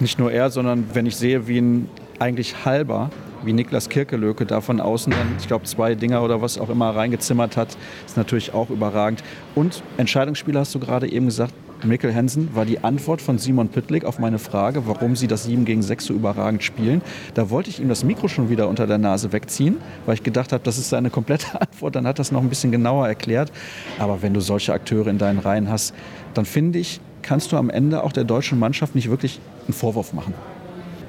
Nicht 0.00 0.18
nur 0.18 0.32
er, 0.32 0.50
sondern 0.50 0.84
wenn 0.92 1.06
ich 1.06 1.16
sehe, 1.16 1.46
wie 1.46 1.58
ein 1.58 1.88
eigentlich 2.18 2.64
halber 2.64 3.10
wie 3.44 3.52
Niklas 3.52 3.88
Kirkelöke 3.88 4.46
da 4.46 4.60
von 4.60 4.80
außen 4.80 5.12
dann, 5.12 5.36
ich 5.38 5.48
glaube, 5.48 5.64
zwei 5.64 5.94
Dinger 5.94 6.22
oder 6.22 6.42
was 6.42 6.58
auch 6.58 6.70
immer 6.70 6.94
reingezimmert 6.94 7.56
hat, 7.56 7.76
ist 8.06 8.16
natürlich 8.16 8.54
auch 8.54 8.70
überragend. 8.70 9.22
Und 9.54 9.82
Entscheidungsspieler 9.96 10.60
hast 10.60 10.74
du 10.74 10.78
gerade 10.78 11.10
eben 11.10 11.26
gesagt, 11.26 11.54
Mikkel 11.84 12.14
Hansen 12.14 12.54
war 12.54 12.66
die 12.66 12.84
Antwort 12.84 13.22
von 13.22 13.38
Simon 13.38 13.68
Püttlik 13.68 14.04
auf 14.04 14.18
meine 14.18 14.38
Frage, 14.38 14.86
warum 14.86 15.16
sie 15.16 15.26
das 15.26 15.44
7 15.44 15.64
gegen 15.64 15.82
6 15.82 16.06
so 16.06 16.14
überragend 16.14 16.62
spielen. 16.62 17.00
Da 17.34 17.48
wollte 17.48 17.70
ich 17.70 17.80
ihm 17.80 17.88
das 17.88 18.04
Mikro 18.04 18.28
schon 18.28 18.50
wieder 18.50 18.68
unter 18.68 18.86
der 18.86 18.98
Nase 18.98 19.32
wegziehen, 19.32 19.78
weil 20.04 20.14
ich 20.14 20.22
gedacht 20.22 20.52
habe, 20.52 20.62
das 20.62 20.76
ist 20.78 20.90
seine 20.90 21.10
komplette 21.10 21.46
Antwort. 21.60 21.96
Dann 21.96 22.06
hat 22.06 22.18
das 22.18 22.32
noch 22.32 22.42
ein 22.42 22.48
bisschen 22.48 22.70
genauer 22.70 23.08
erklärt. 23.08 23.50
Aber 23.98 24.20
wenn 24.22 24.34
du 24.34 24.40
solche 24.40 24.72
Akteure 24.74 25.08
in 25.08 25.18
deinen 25.18 25.38
Reihen 25.38 25.70
hast, 25.70 25.94
dann 26.34 26.44
finde 26.44 26.78
ich, 26.78 27.00
kannst 27.22 27.52
du 27.52 27.56
am 27.56 27.70
Ende 27.70 28.04
auch 28.04 28.12
der 28.12 28.24
deutschen 28.24 28.58
Mannschaft 28.58 28.94
nicht 28.94 29.08
wirklich 29.08 29.40
einen 29.66 29.74
Vorwurf 29.74 30.12
machen. 30.12 30.34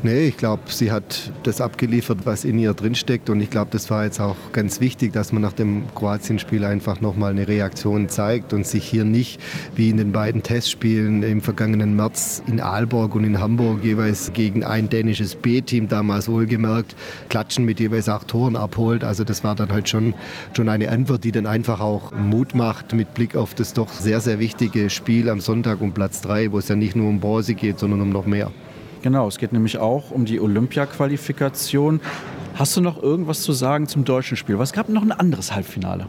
Nee, 0.03 0.29
ich 0.29 0.37
glaube, 0.37 0.63
sie 0.65 0.91
hat 0.91 1.31
das 1.43 1.61
abgeliefert, 1.61 2.25
was 2.25 2.43
in 2.43 2.57
ihr 2.57 2.73
drinsteckt. 2.73 3.29
Und 3.29 3.39
ich 3.39 3.51
glaube, 3.51 3.69
das 3.69 3.91
war 3.91 4.03
jetzt 4.03 4.19
auch 4.19 4.35
ganz 4.51 4.81
wichtig, 4.81 5.13
dass 5.13 5.31
man 5.31 5.43
nach 5.43 5.53
dem 5.53 5.83
Kroatien-Spiel 5.93 6.65
einfach 6.65 7.01
nochmal 7.01 7.29
eine 7.29 7.47
Reaktion 7.47 8.09
zeigt 8.09 8.51
und 8.51 8.65
sich 8.65 8.83
hier 8.83 9.03
nicht 9.03 9.39
wie 9.75 9.91
in 9.91 9.97
den 9.97 10.11
beiden 10.11 10.41
Testspielen 10.41 11.21
im 11.21 11.41
vergangenen 11.41 11.95
März 11.95 12.41
in 12.47 12.59
Aalborg 12.59 13.13
und 13.13 13.25
in 13.25 13.39
Hamburg 13.39 13.83
jeweils 13.83 14.33
gegen 14.33 14.63
ein 14.63 14.89
dänisches 14.89 15.35
B-Team 15.35 15.87
damals 15.87 16.27
wohlgemerkt 16.27 16.95
klatschen 17.29 17.65
mit 17.65 17.79
jeweils 17.79 18.09
acht 18.09 18.27
Toren 18.27 18.55
abholt. 18.55 19.03
Also 19.03 19.23
das 19.23 19.43
war 19.43 19.53
dann 19.53 19.71
halt 19.71 19.87
schon, 19.87 20.15
schon 20.57 20.67
eine 20.67 20.89
Antwort, 20.89 21.23
die 21.23 21.31
dann 21.31 21.45
einfach 21.45 21.79
auch 21.79 22.11
Mut 22.11 22.55
macht 22.55 22.93
mit 22.93 23.13
Blick 23.13 23.35
auf 23.35 23.53
das 23.53 23.73
doch 23.73 23.89
sehr, 23.89 24.19
sehr 24.19 24.39
wichtige 24.39 24.89
Spiel 24.89 25.29
am 25.29 25.41
Sonntag 25.41 25.79
um 25.79 25.91
Platz 25.91 26.21
drei, 26.21 26.51
wo 26.51 26.57
es 26.57 26.69
ja 26.69 26.75
nicht 26.75 26.95
nur 26.95 27.07
um 27.07 27.19
Bronze 27.19 27.53
geht, 27.53 27.77
sondern 27.77 28.01
um 28.01 28.09
noch 28.09 28.25
mehr. 28.25 28.51
Genau, 29.01 29.27
es 29.27 29.39
geht 29.39 29.51
nämlich 29.51 29.79
auch 29.79 30.11
um 30.11 30.25
die 30.25 30.39
Olympia-Qualifikation. 30.39 32.01
Hast 32.53 32.77
du 32.77 32.81
noch 32.81 33.01
irgendwas 33.01 33.41
zu 33.41 33.51
sagen 33.51 33.87
zum 33.87 34.05
deutschen 34.05 34.37
Spiel? 34.37 34.59
Was 34.59 34.73
gab 34.73 34.89
noch 34.89 35.01
ein 35.01 35.11
anderes 35.11 35.55
Halbfinale? 35.55 36.05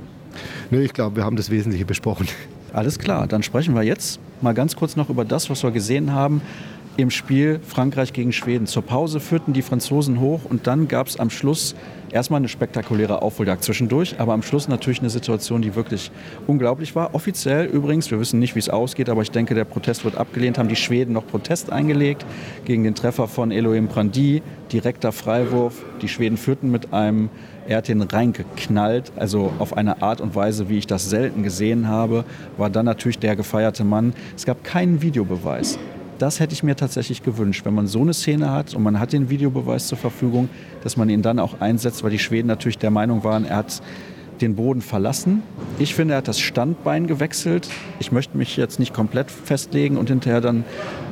Nö, 0.70 0.82
ich 0.82 0.92
glaube, 0.92 1.16
wir 1.16 1.24
haben 1.24 1.36
das 1.36 1.50
Wesentliche 1.50 1.86
besprochen. 1.86 2.28
Alles 2.72 2.98
klar, 2.98 3.26
dann 3.26 3.42
sprechen 3.42 3.74
wir 3.74 3.82
jetzt 3.82 4.20
mal 4.40 4.52
ganz 4.52 4.76
kurz 4.76 4.96
noch 4.96 5.08
über 5.08 5.24
das, 5.24 5.48
was 5.48 5.62
wir 5.62 5.70
gesehen 5.70 6.12
haben 6.12 6.42
im 6.96 7.10
Spiel 7.10 7.60
Frankreich 7.66 8.12
gegen 8.12 8.32
Schweden. 8.32 8.66
Zur 8.66 8.82
Pause 8.82 9.20
führten 9.20 9.52
die 9.52 9.62
Franzosen 9.62 10.20
hoch 10.20 10.40
und 10.44 10.66
dann 10.66 10.88
gab 10.88 11.06
es 11.06 11.18
am 11.18 11.30
Schluss 11.30 11.74
erstmal 12.10 12.38
eine 12.38 12.48
spektakuläre 12.48 13.22
Aufholjagd 13.22 13.64
zwischendurch, 13.64 14.16
aber 14.18 14.34
am 14.34 14.42
Schluss 14.42 14.68
natürlich 14.68 15.00
eine 15.00 15.10
Situation, 15.10 15.62
die 15.62 15.74
wirklich 15.74 16.10
unglaublich 16.46 16.94
war. 16.94 17.14
Offiziell 17.14 17.66
übrigens, 17.66 18.10
wir 18.10 18.20
wissen 18.20 18.38
nicht, 18.38 18.54
wie 18.54 18.58
es 18.58 18.68
ausgeht, 18.68 19.08
aber 19.08 19.22
ich 19.22 19.30
denke, 19.30 19.54
der 19.54 19.64
Protest 19.64 20.04
wird 20.04 20.16
abgelehnt, 20.16 20.58
haben 20.58 20.68
die 20.68 20.76
Schweden 20.76 21.14
noch 21.14 21.26
Protest 21.26 21.72
eingelegt 21.72 22.26
gegen 22.64 22.84
den 22.84 22.94
Treffer 22.94 23.28
von 23.28 23.50
Elohim 23.50 23.88
Prandi, 23.88 24.42
direkter 24.70 25.12
Freiwurf. 25.12 25.82
Die 26.02 26.08
Schweden 26.08 26.36
führten 26.36 26.70
mit 26.70 26.92
einem 26.92 27.30
er 27.68 27.76
hat 27.76 27.86
den 27.86 28.02
reingeknallt, 28.02 29.12
also 29.14 29.52
auf 29.60 29.76
eine 29.76 30.02
Art 30.02 30.20
und 30.20 30.34
Weise, 30.34 30.68
wie 30.68 30.78
ich 30.78 30.88
das 30.88 31.08
selten 31.08 31.44
gesehen 31.44 31.86
habe, 31.86 32.24
war 32.56 32.70
dann 32.70 32.86
natürlich 32.86 33.20
der 33.20 33.36
gefeierte 33.36 33.84
Mann. 33.84 34.14
Es 34.36 34.44
gab 34.44 34.64
keinen 34.64 35.00
Videobeweis. 35.00 35.78
Das 36.18 36.40
hätte 36.40 36.52
ich 36.52 36.62
mir 36.62 36.76
tatsächlich 36.76 37.22
gewünscht, 37.22 37.64
wenn 37.64 37.74
man 37.74 37.86
so 37.86 38.00
eine 38.00 38.14
Szene 38.14 38.50
hat 38.50 38.74
und 38.74 38.82
man 38.82 39.00
hat 39.00 39.12
den 39.12 39.30
Videobeweis 39.30 39.88
zur 39.88 39.98
Verfügung, 39.98 40.48
dass 40.82 40.96
man 40.96 41.08
ihn 41.08 41.22
dann 41.22 41.38
auch 41.38 41.60
einsetzt, 41.60 42.02
weil 42.04 42.10
die 42.10 42.18
Schweden 42.18 42.48
natürlich 42.48 42.78
der 42.78 42.90
Meinung 42.90 43.24
waren, 43.24 43.44
er 43.44 43.56
hat 43.56 43.82
den 44.40 44.56
Boden 44.56 44.80
verlassen. 44.80 45.42
Ich 45.78 45.94
finde, 45.94 46.14
er 46.14 46.18
hat 46.18 46.28
das 46.28 46.40
Standbein 46.40 47.06
gewechselt. 47.06 47.68
Ich 48.00 48.12
möchte 48.12 48.36
mich 48.36 48.56
jetzt 48.56 48.78
nicht 48.78 48.92
komplett 48.92 49.30
festlegen 49.30 49.96
und 49.96 50.08
hinterher 50.08 50.40
dann 50.40 50.64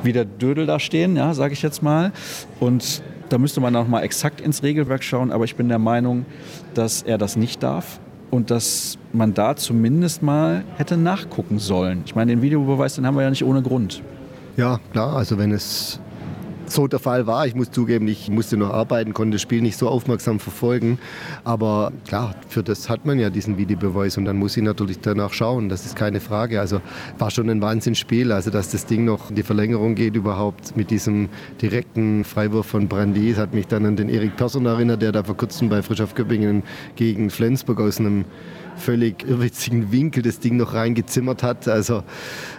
wieder 0.03 0.25
Dödel 0.25 0.65
da 0.65 0.79
stehen, 0.79 1.15
ja, 1.15 1.33
sage 1.33 1.53
ich 1.53 1.61
jetzt 1.61 1.81
mal. 1.81 2.11
Und 2.59 3.01
da 3.29 3.37
müsste 3.37 3.61
man 3.61 3.75
auch 3.75 3.87
mal 3.87 4.01
exakt 4.01 4.41
ins 4.41 4.63
Regelwerk 4.63 5.03
schauen, 5.03 5.31
aber 5.31 5.45
ich 5.45 5.55
bin 5.55 5.69
der 5.69 5.79
Meinung, 5.79 6.25
dass 6.73 7.01
er 7.01 7.17
das 7.17 7.37
nicht 7.37 7.63
darf 7.63 7.99
und 8.29 8.51
dass 8.51 8.97
man 9.13 9.33
da 9.33 9.55
zumindest 9.55 10.21
mal 10.21 10.63
hätte 10.77 10.97
nachgucken 10.97 11.57
sollen. 11.59 12.03
Ich 12.05 12.15
meine, 12.15 12.31
den 12.31 12.41
Videobeweis, 12.41 12.95
den 12.95 13.05
haben 13.05 13.15
wir 13.15 13.23
ja 13.23 13.29
nicht 13.29 13.45
ohne 13.45 13.61
Grund. 13.61 14.01
Ja, 14.61 14.79
klar, 14.91 15.15
also 15.15 15.39
wenn 15.39 15.51
es 15.51 15.99
so 16.67 16.85
der 16.85 16.99
Fall 16.99 17.25
war. 17.25 17.47
Ich 17.47 17.55
muss 17.55 17.71
zugeben, 17.71 18.07
ich 18.07 18.29
musste 18.29 18.57
noch 18.57 18.69
arbeiten, 18.69 19.11
konnte 19.11 19.33
das 19.33 19.41
Spiel 19.41 19.59
nicht 19.59 19.75
so 19.75 19.89
aufmerksam 19.89 20.39
verfolgen. 20.39 20.99
Aber 21.43 21.91
klar, 22.07 22.35
für 22.47 22.61
das 22.61 22.87
hat 22.87 23.03
man 23.03 23.17
ja 23.17 23.31
diesen 23.31 23.57
Videobeweis 23.57 24.19
und 24.19 24.25
dann 24.25 24.37
muss 24.37 24.55
ich 24.55 24.61
natürlich 24.61 24.99
danach 24.99 25.33
schauen. 25.33 25.67
Das 25.67 25.87
ist 25.87 25.95
keine 25.95 26.19
Frage. 26.19 26.59
Also 26.59 26.79
war 27.17 27.31
schon 27.31 27.49
ein 27.49 27.59
Wahnsinnsspiel. 27.59 28.31
Also 28.31 28.51
dass 28.51 28.69
das 28.69 28.85
Ding 28.85 29.03
noch 29.03 29.31
in 29.31 29.35
die 29.35 29.41
Verlängerung 29.41 29.95
geht 29.95 30.15
überhaupt 30.15 30.77
mit 30.77 30.91
diesem 30.91 31.29
direkten 31.59 32.23
Freiwurf 32.23 32.67
von 32.67 32.87
Brandy. 32.87 33.33
Hat 33.33 33.55
mich 33.55 33.65
dann 33.65 33.83
an 33.87 33.95
den 33.95 34.09
Erik 34.09 34.35
Persson 34.35 34.67
erinnert, 34.67 35.01
der 35.01 35.11
da 35.11 35.23
vor 35.23 35.35
kurzem 35.35 35.69
bei 35.69 35.81
Frisch 35.81 36.01
auf 36.01 36.13
Göppingen 36.13 36.61
gegen 36.95 37.31
Flensburg 37.31 37.81
aus 37.81 37.99
einem 37.99 38.25
völlig 38.75 39.27
irrwitzigen 39.27 39.91
Winkel 39.91 40.23
das 40.23 40.39
Ding 40.39 40.57
noch 40.57 40.73
reingezimmert 40.73 41.43
hat. 41.43 41.67
Also 41.67 42.03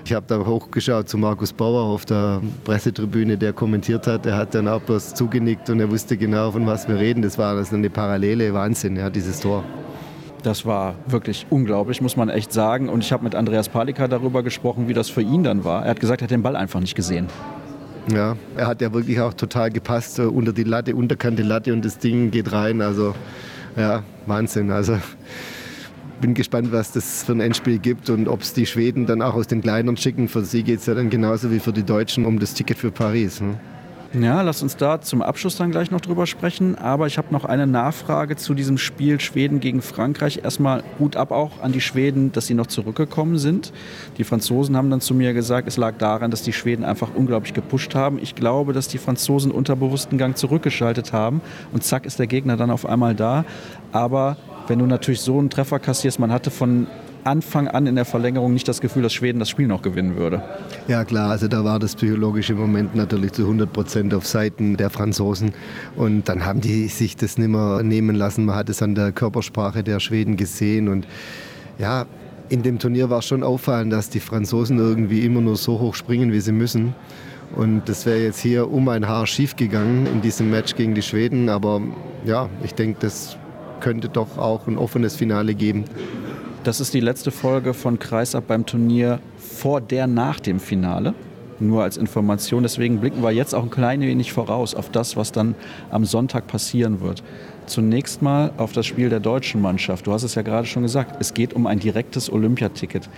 ich 0.05 0.13
habe 0.13 0.27
da 0.29 0.45
hochgeschaut 0.45 1.09
zu 1.09 1.19
Markus 1.19 1.53
Bauer 1.53 1.83
auf 1.83 2.05
der 2.05 2.41
Pressetribüne, 2.65 3.39
der 3.39 3.53
kommentiert 3.53 4.07
hat. 4.07 4.27
Er 4.27 4.37
hat 4.37 4.55
dann 4.55 4.69
auch 4.69 4.81
bloß 4.81 5.15
zugenickt 5.15 5.71
und 5.71 5.81
er 5.81 5.91
wusste 5.91 6.17
genau, 6.17 6.51
von 6.53 6.67
was 6.67 6.89
wir 6.89 6.97
reden. 6.97 7.23
Das 7.23 7.39
war 7.39 7.55
das 7.55 7.73
eine 7.73 7.91
Parallele, 7.91 8.53
Wahnsinn, 8.55 8.97
ja, 8.97 9.11
dieses 9.11 9.41
Tor. 9.41 9.65
Das 10.43 10.67
war 10.67 10.97
wirklich 11.07 11.47
unglaublich, 11.51 12.01
muss 12.01 12.17
man 12.17 12.29
echt 12.29 12.53
sagen. 12.53 12.89
Und 12.89 13.05
ich 13.05 13.13
habe 13.13 13.23
mit 13.23 13.35
Andreas 13.35 13.69
Palika 13.69 14.09
darüber 14.09 14.43
gesprochen, 14.43 14.89
wie 14.89 14.93
das 14.93 15.09
für 15.09 15.23
ihn 15.23 15.45
dann 15.45 15.65
war. 15.65 15.85
Er 15.85 15.91
hat 15.91 16.01
gesagt, 16.01 16.21
er 16.21 16.25
hat 16.25 16.31
den 16.31 16.43
Ball 16.43 16.57
einfach 16.57 16.81
nicht 16.81 16.97
gesehen. 16.97 17.29
Ja, 18.13 18.37
er 18.57 18.67
hat 18.67 18.81
ja 18.81 18.93
wirklich 18.93 19.21
auch 19.21 19.33
total 19.33 19.71
gepasst 19.71 20.19
unter 20.19 20.53
die 20.53 20.65
Latte, 20.65 20.97
unterkante 20.97 21.45
Latte 21.45 21.73
und 21.73 21.85
das 21.85 21.99
Ding 21.99 22.33
geht 22.33 22.51
rein. 22.51 22.83
Also 22.83 23.15
ja, 23.77 24.03
Wahnsinn. 24.27 24.73
Also 24.73 24.99
bin 26.23 26.33
gespannt, 26.35 26.73
was 26.73 26.93
das 26.93 27.25
für 27.25 27.33
ein 27.33 27.41
Endspiel 27.41 27.79
gibt 27.79 28.09
und 28.09 28.29
ob 28.29 28.41
es 28.41 28.55
die 28.55 28.65
Schweden 28.65 29.05
dann 29.05 29.21
auch 29.21 29.35
aus 29.35 29.49
den 29.49 29.61
kleineren 29.61 29.99
schicken. 29.99 30.29
Für 30.29 30.45
sie 30.45 30.63
geht 30.63 30.79
es 30.79 30.87
ja 30.87 30.95
dann 30.95 31.11
genauso 31.11 31.51
wie 31.51 31.59
für 31.59 31.73
die 31.73 31.83
Deutschen 31.83 32.25
um 32.25 32.39
das 32.39 32.55
Ticket 32.55 32.79
für 32.79 32.93
Paris. 32.93 33.41
Ne? 33.41 33.59
Ja, 34.15 34.43
lass 34.43 34.63
uns 34.63 34.77
da 34.77 35.01
zum 35.01 35.21
Abschluss 35.21 35.57
dann 35.57 35.71
gleich 35.71 35.91
noch 35.91 36.01
drüber 36.01 36.27
sprechen. 36.27 36.77
Aber 36.77 37.09
ich 37.09 37.19
habe 37.19 37.33
noch 37.33 37.45
eine 37.45 37.67
Nachfrage 37.67 38.37
zu 38.37 38.55
diesem 38.55 38.79
Spiel 38.79 39.19
Schweden 39.21 39.59
gegen 39.59 39.83
Frankreich. 39.83 40.41
Erstmal 40.45 40.85
gut 40.99 41.17
ab 41.17 41.33
auch 41.33 41.61
an 41.61 41.73
die 41.73 41.81
Schweden, 41.81 42.31
dass 42.31 42.47
sie 42.47 42.55
noch 42.55 42.69
zurückgekommen 42.69 43.39
sind. 43.39 43.73
Die 44.19 44.25
Franzosen 44.25 44.77
haben 44.77 44.91
dann 44.91 45.01
zu 45.01 45.15
mir 45.15 45.33
gesagt, 45.33 45.67
es 45.67 45.77
lag 45.77 45.97
daran, 45.99 46.31
dass 46.31 46.43
die 46.43 46.53
Schweden 46.53 46.85
einfach 46.85 47.09
unglaublich 47.15 47.53
gepusht 47.53 47.97
haben. 47.97 48.19
Ich 48.23 48.37
glaube, 48.37 48.73
dass 48.73 48.87
die 48.87 48.99
Franzosen 48.99 49.51
unter 49.51 49.75
bewussten 49.75 50.19
Gang 50.19 50.37
zurückgeschaltet 50.37 51.13
haben 51.13 51.41
und 51.73 51.83
zack 51.83 52.07
ist 52.07 52.21
der 52.21 52.29
Gegner 52.29 52.57
dann 52.57 52.71
auf 52.71 52.87
einmal 52.87 53.17
da. 53.17 53.45
Aber 53.91 54.37
wenn 54.69 54.79
du 54.79 54.87
natürlich 54.87 55.21
so 55.21 55.39
einen 55.39 55.51
Treffer 55.51 55.79
kassierst, 55.79 56.19
man 56.19 56.33
hatte 56.33 56.51
von 56.51 56.87
Anfang 57.25 57.69
an 57.69 57.87
in 57.87 57.95
der 57.95 58.05
Verlängerung 58.05 58.53
nicht 58.53 58.67
das 58.67 58.81
Gefühl, 58.81 59.03
dass 59.03 59.13
Schweden 59.13 59.39
das 59.39 59.49
Spiel 59.49 59.67
noch 59.67 59.83
gewinnen 59.83 60.17
würde. 60.17 60.43
Ja 60.89 61.05
klar, 61.05 61.31
also 61.31 61.47
da 61.47 61.65
war 61.65 61.79
das 61.79 61.95
psychologische 61.95 62.55
Moment 62.55 62.97
natürlich 62.97 63.33
zu 63.33 63.43
100 63.43 63.73
Prozent 63.73 64.13
auf 64.13 64.27
Seiten 64.27 64.77
der 64.77 64.91
Franzosen 64.91 65.53
und 65.97 66.29
dann 66.29 66.45
haben 66.45 66.61
die 66.61 66.89
sich 66.89 67.17
das 67.17 67.39
nicht 67.39 67.49
mehr 67.49 67.83
nehmen 67.83 68.17
lassen. 68.17 68.45
Man 68.45 68.57
hat 68.57 68.69
es 68.69 68.83
an 68.83 68.95
der 68.95 69.13
Körpersprache 69.13 69.85
der 69.85 70.01
Schweden 70.01 70.37
gesehen 70.37 70.89
und 70.89 71.07
ja, 71.79 72.07
in 72.49 72.63
dem 72.63 72.79
Turnier 72.79 73.09
war 73.09 73.23
schon 73.23 73.43
auffallend, 73.43 73.93
dass 73.93 74.11
die 74.11 74.21
Franzosen 74.21 74.79
irgendwie 74.79 75.25
immer 75.25 75.41
nur 75.41 75.57
so 75.57 75.79
hoch 75.79 75.95
springen, 75.95 76.33
wie 76.33 76.41
sie 76.41 76.53
müssen. 76.53 76.95
Und 77.55 77.83
das 77.87 78.05
wäre 78.07 78.23
jetzt 78.23 78.41
hier 78.41 78.71
um 78.71 78.89
ein 78.89 79.07
Haar 79.07 79.27
schief 79.27 79.57
gegangen 79.57 80.07
in 80.07 80.23
diesem 80.23 80.51
Match 80.51 80.75
gegen 80.75 80.95
die 80.95 81.03
Schweden. 81.03 81.49
Aber 81.49 81.81
ja, 82.25 82.49
ich 82.63 82.75
denke, 82.75 82.99
das 83.01 83.37
könnte 83.83 84.09
doch 84.09 84.39
auch 84.39 84.67
ein 84.67 84.79
offenes 84.79 85.17
Finale 85.17 85.55
geben. 85.55 85.85
Das 86.65 86.81
ist 86.81 86.95
die 86.95 87.01
letzte 87.01 87.33
Folge 87.33 87.75
von 87.75 87.99
Kreisab 87.99 88.47
beim 88.47 88.65
Turnier 88.65 89.19
vor 89.37 89.81
der 89.81 90.07
nach 90.07 90.39
dem 90.41 90.61
Finale. 90.61 91.13
Nur 91.59 91.83
als 91.83 91.97
Information. 91.97 92.63
Deswegen 92.63 93.01
blicken 93.01 93.23
wir 93.23 93.33
jetzt 93.33 93.55
auch 93.55 93.65
ein 93.65 93.71
klein 93.71 94.01
wenig 94.01 94.33
voraus 94.33 94.75
auf 94.75 94.91
das, 94.91 95.17
was 95.17 95.33
dann 95.33 95.55
am 95.91 96.05
Sonntag 96.05 96.47
passieren 96.47 97.01
wird. 97.01 97.23
Zunächst 97.67 98.23
mal 98.23 98.53
auf 98.57 98.73
das 98.73 98.87
Spiel 98.87 99.09
der 99.09 99.21
deutschen 99.21 99.61
Mannschaft. 99.61 100.07
Du 100.07 100.13
hast 100.13 100.23
es 100.23 100.35
ja 100.35 100.43
gerade 100.43 100.67
schon 100.67 100.83
gesagt, 100.83 101.17
es 101.21 101.35
geht 101.35 101.53
um 101.53 101.67
ein 101.67 101.79
direktes 101.79 102.33
Olympiaticket. 102.33 103.09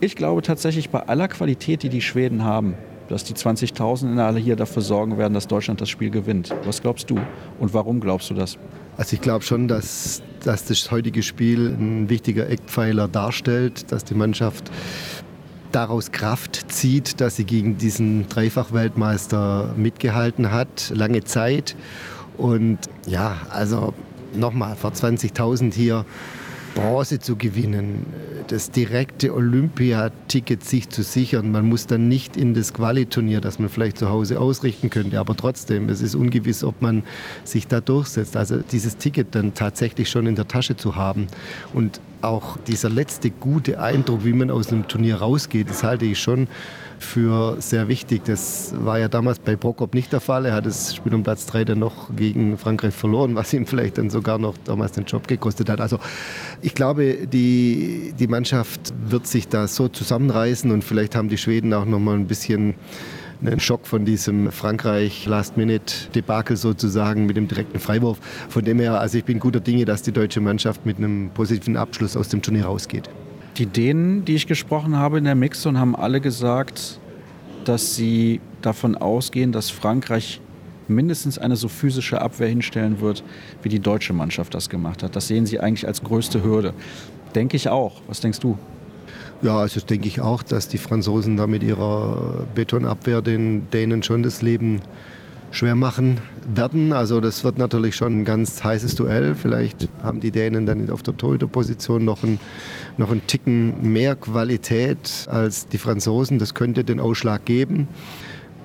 Ich 0.00 0.14
glaube 0.14 0.42
tatsächlich 0.42 0.90
bei 0.90 1.00
aller 1.00 1.28
Qualität, 1.28 1.82
die 1.82 1.88
die 1.88 2.02
Schweden 2.02 2.44
haben, 2.44 2.74
dass 3.08 3.24
die 3.24 3.34
20.000 3.34 4.12
in 4.12 4.18
alle 4.18 4.38
hier 4.38 4.56
dafür 4.56 4.82
sorgen 4.82 5.16
werden, 5.16 5.32
dass 5.32 5.46
Deutschland 5.46 5.80
das 5.80 5.88
Spiel 5.88 6.10
gewinnt. 6.10 6.54
Was 6.64 6.82
glaubst 6.82 7.08
du 7.10 7.18
und 7.58 7.72
warum 7.72 8.00
glaubst 8.00 8.28
du 8.30 8.34
das? 8.34 8.58
Also 8.96 9.14
ich 9.14 9.20
glaube 9.20 9.44
schon, 9.44 9.68
dass, 9.68 10.22
dass 10.42 10.64
das 10.64 10.90
heutige 10.90 11.22
Spiel 11.22 11.68
ein 11.68 12.08
wichtiger 12.08 12.48
Eckpfeiler 12.48 13.08
darstellt, 13.08 13.92
dass 13.92 14.04
die 14.04 14.14
Mannschaft 14.14 14.70
daraus 15.72 16.12
Kraft 16.12 16.72
zieht, 16.72 17.20
dass 17.20 17.36
sie 17.36 17.44
gegen 17.44 17.76
diesen 17.76 18.28
Dreifach-Weltmeister 18.28 19.74
mitgehalten 19.76 20.50
hat, 20.50 20.90
lange 20.94 21.24
Zeit. 21.24 21.76
Und 22.38 22.78
ja, 23.06 23.36
also 23.50 23.92
nochmal, 24.34 24.76
vor 24.76 24.92
20.000 24.92 25.74
hier 25.74 26.06
Bronze 26.76 27.18
zu 27.18 27.36
gewinnen, 27.36 28.06
das 28.48 28.70
direkte 28.70 29.34
Olympiaticket 29.34 30.62
sich 30.62 30.90
zu 30.90 31.02
sichern. 31.02 31.50
Man 31.50 31.66
muss 31.66 31.86
dann 31.86 32.06
nicht 32.06 32.36
in 32.36 32.52
das 32.52 32.74
Qualiturnier, 32.74 33.40
das 33.40 33.58
man 33.58 33.70
vielleicht 33.70 33.96
zu 33.96 34.10
Hause 34.10 34.38
ausrichten 34.38 34.90
könnte, 34.90 35.18
aber 35.18 35.34
trotzdem, 35.34 35.88
es 35.88 36.02
ist 36.02 36.14
ungewiss, 36.14 36.62
ob 36.62 36.82
man 36.82 37.02
sich 37.44 37.66
da 37.66 37.80
durchsetzt. 37.80 38.36
Also 38.36 38.58
dieses 38.58 38.98
Ticket 38.98 39.34
dann 39.34 39.54
tatsächlich 39.54 40.10
schon 40.10 40.26
in 40.26 40.36
der 40.36 40.48
Tasche 40.48 40.76
zu 40.76 40.96
haben 40.96 41.28
und 41.72 41.98
auch 42.20 42.58
dieser 42.58 42.90
letzte 42.90 43.30
gute 43.30 43.80
Eindruck, 43.80 44.24
wie 44.24 44.34
man 44.34 44.50
aus 44.50 44.70
einem 44.70 44.86
Turnier 44.86 45.16
rausgeht, 45.16 45.70
das 45.70 45.82
halte 45.82 46.04
ich 46.04 46.20
schon 46.20 46.46
für 46.98 47.56
sehr 47.60 47.88
wichtig. 47.88 48.24
Das 48.24 48.74
war 48.78 48.98
ja 48.98 49.08
damals 49.08 49.38
bei 49.38 49.56
Prokop 49.56 49.94
nicht 49.94 50.12
der 50.12 50.20
Fall. 50.20 50.46
Er 50.46 50.54
hat 50.54 50.66
das 50.66 50.94
Spiel 50.94 51.14
um 51.14 51.22
Platz 51.22 51.46
3 51.46 51.64
dann 51.64 51.78
noch 51.78 52.14
gegen 52.14 52.58
Frankreich 52.58 52.94
verloren, 52.94 53.34
was 53.34 53.52
ihm 53.52 53.66
vielleicht 53.66 53.98
dann 53.98 54.10
sogar 54.10 54.38
noch 54.38 54.56
damals 54.64 54.92
den 54.92 55.04
Job 55.04 55.28
gekostet 55.28 55.68
hat. 55.68 55.80
Also 55.80 55.98
ich 56.62 56.74
glaube, 56.74 57.26
die, 57.26 58.14
die 58.18 58.26
Mannschaft 58.26 58.94
wird 59.06 59.26
sich 59.26 59.48
da 59.48 59.68
so 59.68 59.88
zusammenreißen 59.88 60.70
und 60.70 60.82
vielleicht 60.84 61.14
haben 61.14 61.28
die 61.28 61.38
Schweden 61.38 61.72
auch 61.74 61.84
noch 61.84 61.98
mal 61.98 62.14
ein 62.14 62.26
bisschen 62.26 62.74
einen 63.44 63.60
Schock 63.60 63.86
von 63.86 64.04
diesem 64.04 64.50
Frankreich 64.50 65.26
Last-Minute-Debakel 65.26 66.56
sozusagen 66.56 67.26
mit 67.26 67.36
dem 67.36 67.48
direkten 67.48 67.78
Freiwurf. 67.78 68.18
Von 68.48 68.64
dem 68.64 68.78
her, 68.78 68.98
also 69.00 69.18
ich 69.18 69.24
bin 69.24 69.38
guter 69.38 69.60
Dinge, 69.60 69.84
dass 69.84 70.02
die 70.02 70.12
deutsche 70.12 70.40
Mannschaft 70.40 70.86
mit 70.86 70.96
einem 70.96 71.30
positiven 71.34 71.76
Abschluss 71.76 72.16
aus 72.16 72.28
dem 72.28 72.40
Turnier 72.40 72.64
rausgeht. 72.64 73.10
Die 73.58 73.66
Dänen, 73.66 74.26
die 74.26 74.34
ich 74.34 74.46
gesprochen 74.46 74.96
habe 74.96 75.16
in 75.16 75.24
der 75.24 75.34
Mixzone, 75.34 75.78
haben 75.78 75.96
alle 75.96 76.20
gesagt, 76.20 77.00
dass 77.64 77.96
sie 77.96 78.40
davon 78.60 78.96
ausgehen, 78.96 79.50
dass 79.50 79.70
Frankreich 79.70 80.42
mindestens 80.88 81.38
eine 81.38 81.56
so 81.56 81.68
physische 81.68 82.20
Abwehr 82.20 82.48
hinstellen 82.48 83.00
wird, 83.00 83.24
wie 83.62 83.70
die 83.70 83.80
deutsche 83.80 84.12
Mannschaft 84.12 84.54
das 84.54 84.68
gemacht 84.68 85.02
hat. 85.02 85.16
Das 85.16 85.28
sehen 85.28 85.46
sie 85.46 85.58
eigentlich 85.58 85.86
als 85.86 86.02
größte 86.02 86.44
Hürde. 86.44 86.74
Denke 87.34 87.56
ich 87.56 87.70
auch. 87.70 88.02
Was 88.08 88.20
denkst 88.20 88.40
du? 88.40 88.58
Ja, 89.40 89.58
also 89.58 89.80
denke 89.80 90.06
ich 90.06 90.20
auch, 90.20 90.42
dass 90.42 90.68
die 90.68 90.78
Franzosen 90.78 91.38
da 91.38 91.46
mit 91.46 91.62
ihrer 91.62 92.46
Betonabwehr 92.54 93.22
den 93.22 93.70
Dänen 93.70 94.02
schon 94.02 94.22
das 94.22 94.42
Leben 94.42 94.82
schwer 95.50 95.74
machen 95.74 96.18
werden. 96.46 96.92
Also 96.92 97.20
das 97.20 97.44
wird 97.44 97.58
natürlich 97.58 97.96
schon 97.96 98.20
ein 98.20 98.24
ganz 98.24 98.62
heißes 98.62 98.94
Duell. 98.94 99.34
Vielleicht 99.34 99.88
haben 100.02 100.20
die 100.20 100.30
Dänen 100.30 100.66
dann 100.66 100.90
auf 100.90 101.02
der 101.02 101.16
Torhüterposition 101.16 102.04
noch 102.04 102.22
einen, 102.22 102.38
noch 102.96 103.10
einen 103.10 103.26
Ticken 103.26 103.92
mehr 103.92 104.16
Qualität 104.16 105.26
als 105.28 105.68
die 105.68 105.78
Franzosen. 105.78 106.38
Das 106.38 106.54
könnte 106.54 106.84
den 106.84 107.00
Ausschlag 107.00 107.44
geben. 107.44 107.88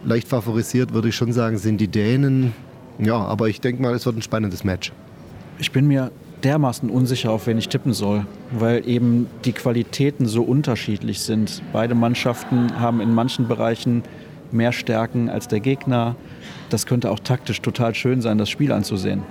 Leicht 0.03 0.27
favorisiert 0.27 0.93
würde 0.93 1.09
ich 1.09 1.15
schon 1.15 1.31
sagen, 1.31 1.57
sind 1.57 1.79
die 1.79 1.87
Dänen. 1.87 2.53
Ja, 2.99 3.17
aber 3.17 3.49
ich 3.49 3.61
denke 3.61 3.81
mal, 3.81 3.93
es 3.93 4.05
wird 4.05 4.17
ein 4.17 4.21
spannendes 4.21 4.63
Match. 4.63 4.91
Ich 5.59 5.71
bin 5.71 5.87
mir 5.87 6.11
dermaßen 6.43 6.89
unsicher, 6.89 7.31
auf 7.31 7.47
wen 7.47 7.57
ich 7.57 7.69
tippen 7.69 7.93
soll, 7.93 8.25
weil 8.51 8.87
eben 8.87 9.27
die 9.45 9.53
Qualitäten 9.53 10.25
so 10.25 10.43
unterschiedlich 10.43 11.21
sind. 11.21 11.61
Beide 11.71 11.95
Mannschaften 11.95 12.79
haben 12.79 12.99
in 12.99 13.13
manchen 13.13 13.47
Bereichen 13.47 14.03
mehr 14.53 14.71
Stärken 14.71 15.29
als 15.29 15.47
der 15.47 15.59
Gegner 15.59 16.15
das 16.71 16.85
könnte 16.85 17.11
auch 17.11 17.19
taktisch 17.19 17.61
total 17.61 17.93
schön 17.95 18.21
sein, 18.21 18.37
das 18.37 18.49
Spiel 18.49 18.71
anzusehen. 18.71 19.23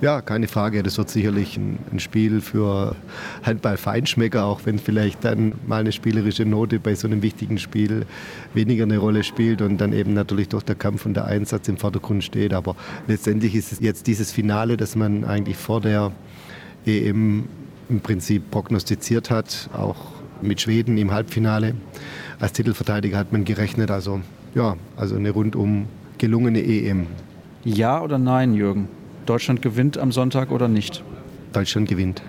Ja, 0.00 0.22
keine 0.22 0.48
Frage. 0.48 0.82
Das 0.82 0.96
wird 0.96 1.10
sicherlich 1.10 1.58
ein, 1.58 1.78
ein 1.92 2.00
Spiel 2.00 2.40
für 2.40 2.96
Handball-Feinschmecker, 3.42 4.44
auch 4.44 4.60
wenn 4.64 4.78
vielleicht 4.78 5.24
dann 5.24 5.52
mal 5.66 5.80
eine 5.80 5.92
spielerische 5.92 6.46
Note 6.46 6.78
bei 6.78 6.94
so 6.94 7.06
einem 7.06 7.22
wichtigen 7.22 7.58
Spiel 7.58 8.06
weniger 8.54 8.84
eine 8.84 8.96
Rolle 8.96 9.24
spielt 9.24 9.60
und 9.60 9.78
dann 9.78 9.92
eben 9.92 10.14
natürlich 10.14 10.48
durch 10.48 10.62
der 10.62 10.74
Kampf 10.74 11.04
und 11.04 11.14
der 11.14 11.26
Einsatz 11.26 11.68
im 11.68 11.76
Vordergrund 11.76 12.24
steht. 12.24 12.54
Aber 12.54 12.76
letztendlich 13.08 13.54
ist 13.54 13.72
es 13.72 13.80
jetzt 13.80 14.06
dieses 14.06 14.32
Finale, 14.32 14.78
das 14.78 14.96
man 14.96 15.24
eigentlich 15.24 15.56
vor 15.56 15.82
der 15.82 16.12
EM 16.86 17.46
im 17.90 18.00
Prinzip 18.00 18.50
prognostiziert 18.50 19.28
hat, 19.28 19.68
auch 19.76 20.20
mit 20.40 20.60
Schweden 20.60 20.96
im 20.96 21.10
Halbfinale. 21.10 21.74
Als 22.40 22.52
Titelverteidiger 22.52 23.18
hat 23.18 23.32
man 23.32 23.44
gerechnet. 23.44 23.90
Also 23.90 24.20
ja, 24.54 24.76
also 24.96 25.16
eine 25.16 25.30
rundum 25.30 25.86
gelungene 26.18 26.62
EM. 26.62 27.06
Ja 27.64 28.02
oder 28.02 28.18
nein, 28.18 28.54
Jürgen? 28.54 28.88
Deutschland 29.26 29.62
gewinnt 29.62 29.98
am 29.98 30.10
Sonntag 30.10 30.50
oder 30.50 30.66
nicht? 30.66 31.04
Deutschland 31.52 31.88
gewinnt. 31.88 32.22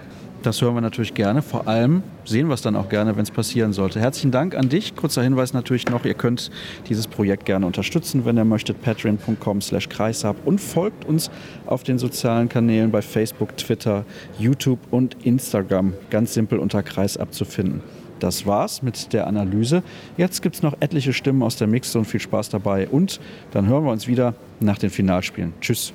Das 0.43 0.61
hören 0.61 0.73
wir 0.73 0.81
natürlich 0.81 1.13
gerne. 1.13 1.43
Vor 1.43 1.67
allem 1.67 2.01
sehen 2.25 2.47
wir 2.47 2.55
es 2.55 2.63
dann 2.63 2.75
auch 2.75 2.89
gerne, 2.89 3.15
wenn 3.15 3.21
es 3.21 3.31
passieren 3.31 3.73
sollte. 3.73 3.99
Herzlichen 3.99 4.31
Dank 4.31 4.55
an 4.55 4.69
dich. 4.69 4.95
Kurzer 4.95 5.21
Hinweis 5.21 5.53
natürlich 5.53 5.87
noch, 5.87 6.03
ihr 6.03 6.15
könnt 6.15 6.49
dieses 6.89 7.05
Projekt 7.05 7.45
gerne 7.45 7.65
unterstützen, 7.67 8.25
wenn 8.25 8.37
ihr 8.37 8.45
möchtet. 8.45 8.81
patreon.com 8.81 9.61
slash 9.61 9.87
kreishab 9.87 10.35
und 10.43 10.59
folgt 10.59 11.05
uns 11.05 11.29
auf 11.67 11.83
den 11.83 11.99
sozialen 11.99 12.49
Kanälen 12.49 12.89
bei 12.89 13.03
Facebook, 13.03 13.55
Twitter, 13.55 14.03
YouTube 14.39 14.79
und 14.89 15.15
Instagram. 15.23 15.93
Ganz 16.09 16.33
simpel 16.33 16.57
unter 16.57 16.81
Kreisab 16.81 17.33
zu 17.33 17.45
finden. 17.45 17.81
Das 18.21 18.45
war's 18.45 18.83
mit 18.83 19.13
der 19.13 19.25
Analyse. 19.25 19.81
Jetzt 20.15 20.43
gibt 20.43 20.55
es 20.55 20.61
noch 20.61 20.75
etliche 20.79 21.11
Stimmen 21.11 21.41
aus 21.41 21.55
der 21.57 21.65
Mixzone. 21.65 22.05
Viel 22.05 22.19
Spaß 22.19 22.49
dabei 22.49 22.87
und 22.87 23.19
dann 23.49 23.65
hören 23.65 23.83
wir 23.83 23.91
uns 23.91 24.07
wieder 24.07 24.35
nach 24.59 24.77
den 24.77 24.91
Finalspielen. 24.91 25.53
Tschüss. 25.59 25.91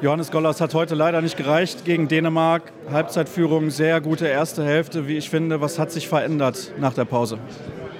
Johannes 0.00 0.30
Gollers 0.30 0.60
hat 0.60 0.74
heute 0.74 0.94
leider 0.94 1.20
nicht 1.20 1.36
gereicht 1.36 1.84
gegen 1.84 2.08
Dänemark. 2.08 2.72
Halbzeitführung, 2.90 3.68
sehr 3.68 4.00
gute 4.00 4.26
erste 4.26 4.64
Hälfte, 4.64 5.06
wie 5.06 5.18
ich 5.18 5.28
finde. 5.28 5.60
Was 5.60 5.78
hat 5.78 5.90
sich 5.90 6.08
verändert 6.08 6.72
nach 6.78 6.94
der 6.94 7.04
Pause? 7.04 7.38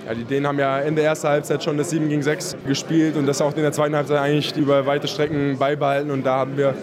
Ja, 0.09 0.15
die 0.15 0.25
Dänen 0.25 0.47
haben 0.47 0.59
ja 0.59 0.79
in 0.79 0.97
der 0.97 1.05
ersten 1.05 1.29
Halbzeit 1.29 1.63
schon 1.63 1.77
das 1.77 1.91
7 1.91 2.09
gegen 2.09 2.23
6 2.23 2.57
gespielt 2.67 3.15
und 3.15 3.27
das 3.27 3.43
auch 3.43 3.55
in 3.55 3.61
der 3.61 3.73
zweiten 3.73 3.95
Halbzeit 3.95 4.17
eigentlich 4.17 4.57
über 4.57 4.87
weite 4.87 5.07
Strecken 5.07 5.59
beibehalten. 5.59 6.11
Und 6.11 6.25
da 6.25 6.37
haben 6.37 6.57
wir 6.57 6.75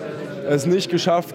es 0.47 0.67
nicht 0.67 0.91
geschafft, 0.91 1.33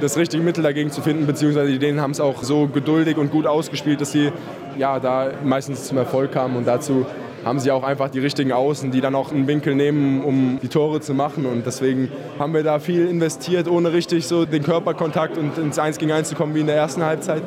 das 0.00 0.16
richtige 0.16 0.42
Mittel 0.42 0.64
dagegen 0.64 0.90
zu 0.90 1.00
finden, 1.00 1.24
beziehungsweise 1.24 1.70
die 1.70 1.78
Dänen 1.78 2.00
haben 2.00 2.10
es 2.10 2.18
auch 2.18 2.42
so 2.42 2.66
geduldig 2.66 3.18
und 3.18 3.30
gut 3.30 3.46
ausgespielt, 3.46 4.00
dass 4.00 4.10
sie 4.10 4.32
ja, 4.76 4.98
da 4.98 5.30
meistens 5.44 5.84
zum 5.84 5.96
Erfolg 5.96 6.32
kamen. 6.32 6.56
Und 6.56 6.66
dazu 6.66 7.06
haben 7.44 7.60
sie 7.60 7.70
auch 7.70 7.84
einfach 7.84 8.08
die 8.08 8.18
richtigen 8.18 8.50
Außen, 8.50 8.90
die 8.90 9.00
dann 9.00 9.14
auch 9.14 9.30
einen 9.30 9.46
Winkel 9.46 9.76
nehmen, 9.76 10.24
um 10.24 10.58
die 10.60 10.66
Tore 10.68 11.02
zu 11.02 11.14
machen. 11.14 11.46
Und 11.46 11.64
deswegen 11.64 12.10
haben 12.40 12.52
wir 12.52 12.64
da 12.64 12.80
viel 12.80 13.06
investiert, 13.06 13.68
ohne 13.68 13.92
richtig 13.92 14.26
so 14.26 14.44
den 14.44 14.64
Körperkontakt 14.64 15.38
und 15.38 15.56
ins 15.56 15.78
1 15.78 15.98
gegen 15.98 16.10
1 16.10 16.30
zu 16.30 16.34
kommen 16.34 16.56
wie 16.56 16.60
in 16.60 16.66
der 16.66 16.76
ersten 16.76 17.04
Halbzeit. 17.04 17.42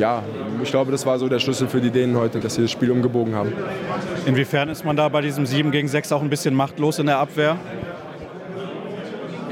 Ja, 0.00 0.22
ich 0.62 0.70
glaube, 0.70 0.90
das 0.90 1.04
war 1.04 1.18
so 1.18 1.28
der 1.28 1.40
Schlüssel 1.40 1.68
für 1.68 1.78
die 1.78 1.90
Dänen 1.90 2.16
heute, 2.16 2.40
dass 2.40 2.54
sie 2.54 2.62
das 2.62 2.70
Spiel 2.70 2.90
umgebogen 2.90 3.34
haben. 3.34 3.52
Inwiefern 4.24 4.70
ist 4.70 4.82
man 4.82 4.96
da 4.96 5.06
bei 5.10 5.20
diesem 5.20 5.44
7 5.44 5.70
gegen 5.70 5.88
6 5.88 6.10
auch 6.12 6.22
ein 6.22 6.30
bisschen 6.30 6.54
machtlos 6.54 6.98
in 6.98 7.04
der 7.04 7.18
Abwehr? 7.18 7.58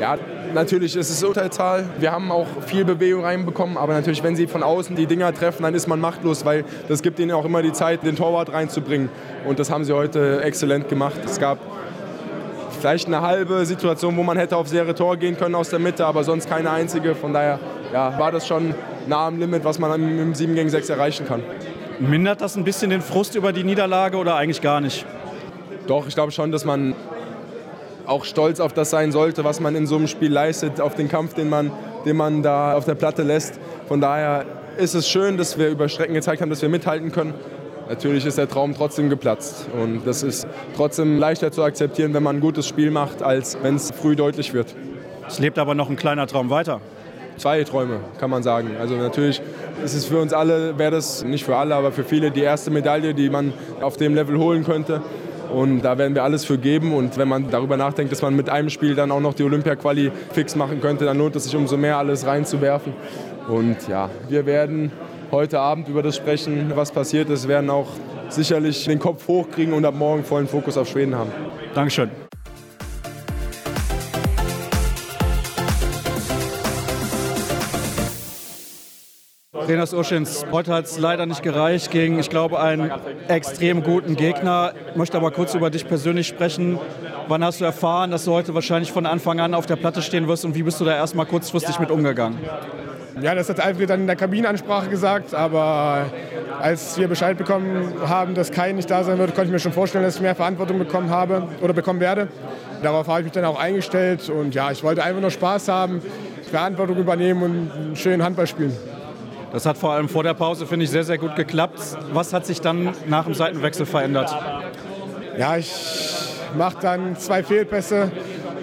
Ja, 0.01 0.17
natürlich 0.55 0.97
ist 0.97 1.11
es 1.11 1.23
Unterzahl. 1.23 1.85
Wir 1.99 2.13
haben 2.13 2.33
auch 2.33 2.47
viel 2.65 2.87
Bewegung 2.87 3.25
reinbekommen, 3.25 3.77
aber 3.77 3.93
natürlich, 3.93 4.23
wenn 4.23 4.37
sie 4.37 4.47
von 4.47 4.63
außen 4.63 4.97
die 4.97 5.05
Dinger 5.05 5.35
treffen, 5.35 5.65
dann 5.65 5.75
ist 5.75 5.87
man 5.87 6.01
machtlos, 6.01 6.47
weil 6.47 6.65
das 6.89 7.03
gibt 7.03 7.19
ihnen 7.19 7.33
auch 7.33 7.45
immer 7.45 7.61
die 7.61 7.73
Zeit, 7.73 8.03
den 8.03 8.17
Torwart 8.17 8.51
reinzubringen. 8.51 9.11
Und 9.47 9.59
das 9.59 9.71
haben 9.71 9.85
sie 9.85 9.93
heute 9.93 10.41
exzellent 10.43 10.89
gemacht. 10.89 11.19
Es 11.27 11.39
gab 11.39 11.59
vielleicht 12.79 13.07
eine 13.07 13.21
halbe 13.21 13.65
Situation, 13.67 14.17
wo 14.17 14.23
man 14.23 14.37
hätte 14.37 14.57
auf 14.57 14.69
sehr 14.69 14.95
Tor 14.95 15.17
gehen 15.17 15.37
können 15.37 15.55
aus 15.55 15.71
der 15.71 15.79
Mitte, 15.79 16.07
aber 16.07 16.25
sonst 16.25 16.49
keine 16.49 16.71
einzige. 16.71 17.15
Von 17.15 17.33
daher 17.33 17.59
ja, 17.93 18.19
war 18.19 18.33
das 18.33 18.47
schon 18.47 18.75
nah 19.07 19.27
am 19.27 19.39
Limit, 19.39 19.65
was 19.65 19.79
man 19.79 20.01
im 20.01 20.35
7 20.35 20.55
gegen 20.55 20.71
6 20.71 20.89
erreichen 20.89 21.27
kann. 21.27 21.43
Mindert 21.99 22.41
das 22.41 22.57
ein 22.57 22.65
bisschen 22.65 22.91
den 22.91 23.03
Frust 23.03 23.35
über 23.35 23.53
die 23.53 23.65
Niederlage 23.65 24.17
oder 24.17 24.37
eigentlich 24.37 24.61
gar 24.61 24.81
nicht? 24.81 25.05
Doch, 25.87 26.07
ich 26.07 26.15
glaube 26.15 26.33
schon, 26.33 26.53
dass 26.53 26.65
man 26.65 26.95
auch 28.07 28.25
stolz 28.25 28.61
auf 28.61 28.73
das 28.73 28.91
sein 28.91 29.13
sollte, 29.13 29.45
was 29.45 29.61
man 29.61 29.75
in 29.75 29.87
so 29.87 29.97
einem 29.97 30.07
Spiel 30.07 30.33
leistet, 30.33 30.81
auf 30.81 30.95
den 30.95 31.09
Kampf, 31.09 31.35
den 31.35 31.49
man, 31.49 31.71
den 32.07 32.17
man 32.17 32.43
da 32.43 32.75
auf 32.75 32.85
der 32.85 32.95
Platte 32.95 33.23
lässt. 33.23 33.59
Von 33.87 34.01
daher 34.01 34.45
ist 34.79 34.95
es 34.95 35.09
schön, 35.09 35.37
dass 35.37 35.59
wir 35.59 35.69
über 35.69 35.89
Strecken 35.89 36.15
gezeigt 36.15 36.41
haben, 36.41 36.51
dass 36.51 36.63
wir 36.63 36.69
mithalten 36.69 37.13
können. 37.13 37.35
Natürlich 37.89 38.27
ist 38.27 38.37
der 38.37 38.49
Traum 38.49 38.75
trotzdem 38.75 39.09
geplatzt 39.09 39.67
und 39.81 40.07
das 40.07 40.23
ist 40.23 40.47
trotzdem 40.77 41.19
leichter 41.19 41.51
zu 41.51 41.63
akzeptieren, 41.63 42.13
wenn 42.13 42.23
man 42.23 42.37
ein 42.37 42.41
gutes 42.41 42.69
Spiel 42.69 42.91
macht, 42.91 43.23
als 43.23 43.57
wenn 43.63 43.77
es 43.77 43.91
früh 43.91 44.15
deutlich 44.15 44.53
wird. 44.53 44.75
Es 45.27 45.39
lebt 45.39 45.59
aber 45.59 45.75
noch 45.75 45.89
ein 45.89 45.97
kleiner 45.97 46.27
Traum 46.27 46.51
weiter. 46.51 46.81
Zwei 47.39 47.63
Träume, 47.65 48.01
kann 48.19 48.31
man 48.31 48.43
sagen. 48.43 48.73
Also 48.79 48.97
natürlich 48.97 49.41
ist 49.85 49.95
es 49.95 50.05
für 50.05 50.21
uns 50.21 50.33
alle, 50.33 50.77
wäre 50.79 50.91
das 50.91 51.25
nicht 51.25 51.45
für 51.45 51.57
alle, 51.57 51.75
aber 51.75 51.93
für 51.93 52.05
viele 52.05 52.31
die 52.31 52.43
erste 52.43 52.71
Medaille, 52.71 53.15
die 53.15 53.31
man 53.31 53.53
auf 53.81 53.97
dem 53.97 54.15
Level 54.15 54.39
holen 54.39 54.65
könnte. 54.65 55.01
Und 55.55 55.81
da 55.83 55.97
werden 55.97 56.15
wir 56.15 56.25
alles 56.25 56.45
für 56.45 56.59
geben. 56.59 56.93
Und 56.93 57.17
wenn 57.17 57.29
man 57.29 57.51
darüber 57.51 57.77
nachdenkt, 57.77 58.13
dass 58.13 58.21
man 58.23 58.35
mit 58.35 58.51
einem 58.51 58.71
Spiel 58.71 58.95
dann 58.97 59.11
auch 59.11 59.21
noch 59.21 59.35
die 59.35 59.45
Olympia-Quali 59.45 60.11
fix 60.33 60.57
machen 60.57 60.81
könnte, 60.81 61.05
dann 61.05 61.17
lohnt 61.17 61.37
es 61.37 61.45
sich 61.45 61.57
umso 61.57 61.77
mehr, 61.77 61.97
alles 61.97 62.27
reinzuwerfen. 62.27 62.93
Und 63.49 63.89
ja, 63.89 64.11
wir 64.29 64.45
werden 64.45 64.93
heute 65.31 65.61
Abend 65.61 65.89
über 65.89 66.03
das 66.03 66.17
sprechen, 66.17 66.73
was 66.75 66.93
passiert 66.93 67.29
ist, 67.31 67.49
werden 67.49 67.71
auch 67.71 67.89
sicherlich 68.29 68.85
den 68.85 68.99
Kopf 68.99 69.27
hochkriegen 69.29 69.75
und 69.75 69.85
ab 69.85 69.95
morgen 69.95 70.25
vollen 70.25 70.49
Fokus 70.49 70.77
auf 70.77 70.89
Schweden 70.89 71.15
haben. 71.15 71.31
Dankeschön. 71.75 72.11
Renas 79.69 79.93
Uschins, 79.93 80.47
heute 80.51 80.73
hat 80.73 80.87
es 80.87 80.99
leider 80.99 81.27
nicht 81.27 81.43
gereicht 81.43 81.91
gegen, 81.91 82.19
ich 82.19 82.31
glaube, 82.31 82.59
einen 82.59 82.91
extrem 83.29 83.83
guten 83.83 84.17
Gegner. 84.17 84.73
Ich 84.91 84.97
möchte 84.97 85.19
aber 85.19 85.31
kurz 85.31 85.55
über 85.55 85.69
dich 85.69 85.87
persönlich 85.87 86.27
sprechen. 86.27 86.79
Wann 87.29 87.45
hast 87.45 87.61
du 87.61 87.67
erfahren, 87.67 88.11
dass 88.11 88.25
du 88.25 88.33
heute 88.33 88.55
wahrscheinlich 88.55 88.93
von 88.93 89.05
Anfang 89.05 89.41
an 89.41 89.53
auf 89.53 89.67
der 89.67 89.77
Platte 89.77 90.01
stehen 90.01 90.27
wirst 90.27 90.47
und 90.47 90.55
wie 90.55 90.63
bist 90.63 90.81
du 90.81 90.87
da 90.87 90.97
erstmal 90.97 91.27
kurzfristig 91.27 91.79
mit 91.79 91.91
umgegangen? 91.91 92.39
Ja, 93.21 93.35
das 93.35 93.49
hat 93.49 93.61
Alfred 93.61 93.91
dann 93.91 94.01
in 94.01 94.07
der 94.07 94.17
Kabinenansprache 94.17 94.89
gesagt, 94.89 95.35
aber 95.35 96.07
als 96.61 96.99
wir 96.99 97.09
Bescheid 97.09 97.37
bekommen 97.37 97.95
haben, 98.07 98.35
dass 98.35 98.53
Kai 98.53 98.73
nicht 98.73 98.91
da 98.91 99.03
sein 99.03 99.19
wird, 99.19 99.35
konnte 99.35 99.47
ich 99.47 99.53
mir 99.53 99.59
schon 99.59 99.73
vorstellen, 99.73 100.05
dass 100.05 100.17
ich 100.17 100.21
mehr 100.21 100.35
Verantwortung 100.35 100.79
bekommen 100.79 101.11
habe 101.11 101.49
oder 101.61 101.73
bekommen 101.73 102.01
werde. 102.01 102.29
Darauf 102.83 103.09
habe 103.09 103.21
ich 103.21 103.25
mich 103.25 103.33
dann 103.33 103.45
auch 103.45 103.59
eingestellt 103.59 104.29
und 104.31 104.55
ja, 104.55 104.71
ich 104.71 104.85
wollte 104.85 105.03
einfach 105.03 105.21
nur 105.21 105.31
Spaß 105.31 105.69
haben, 105.69 106.01
Verantwortung 106.51 106.97
übernehmen 106.97 107.43
und 107.43 107.71
einen 107.73 107.97
schönen 107.97 108.23
Handball 108.23 108.47
spielen. 108.47 108.77
Das 109.53 109.67
hat 109.67 109.79
vor 109.79 109.93
allem 109.93 110.09
vor 110.09 110.23
der 110.23 110.35
Pause, 110.35 110.67
finde 110.67 110.85
ich, 110.85 110.91
sehr, 110.91 111.05
sehr 111.05 111.19
gut 111.19 111.35
geklappt. 111.35 111.81
Was 112.13 112.33
hat 112.33 112.47
sich 112.47 112.61
dann 112.61 112.95
nach 113.07 113.25
dem 113.25 113.35
Seitenwechsel 113.35 113.87
verändert? 113.87 114.35
Ja, 115.39 115.57
ich 115.57 115.73
mache 116.57 116.77
dann 116.81 117.17
zwei 117.17 117.43
Fehlpässe, 117.43 118.11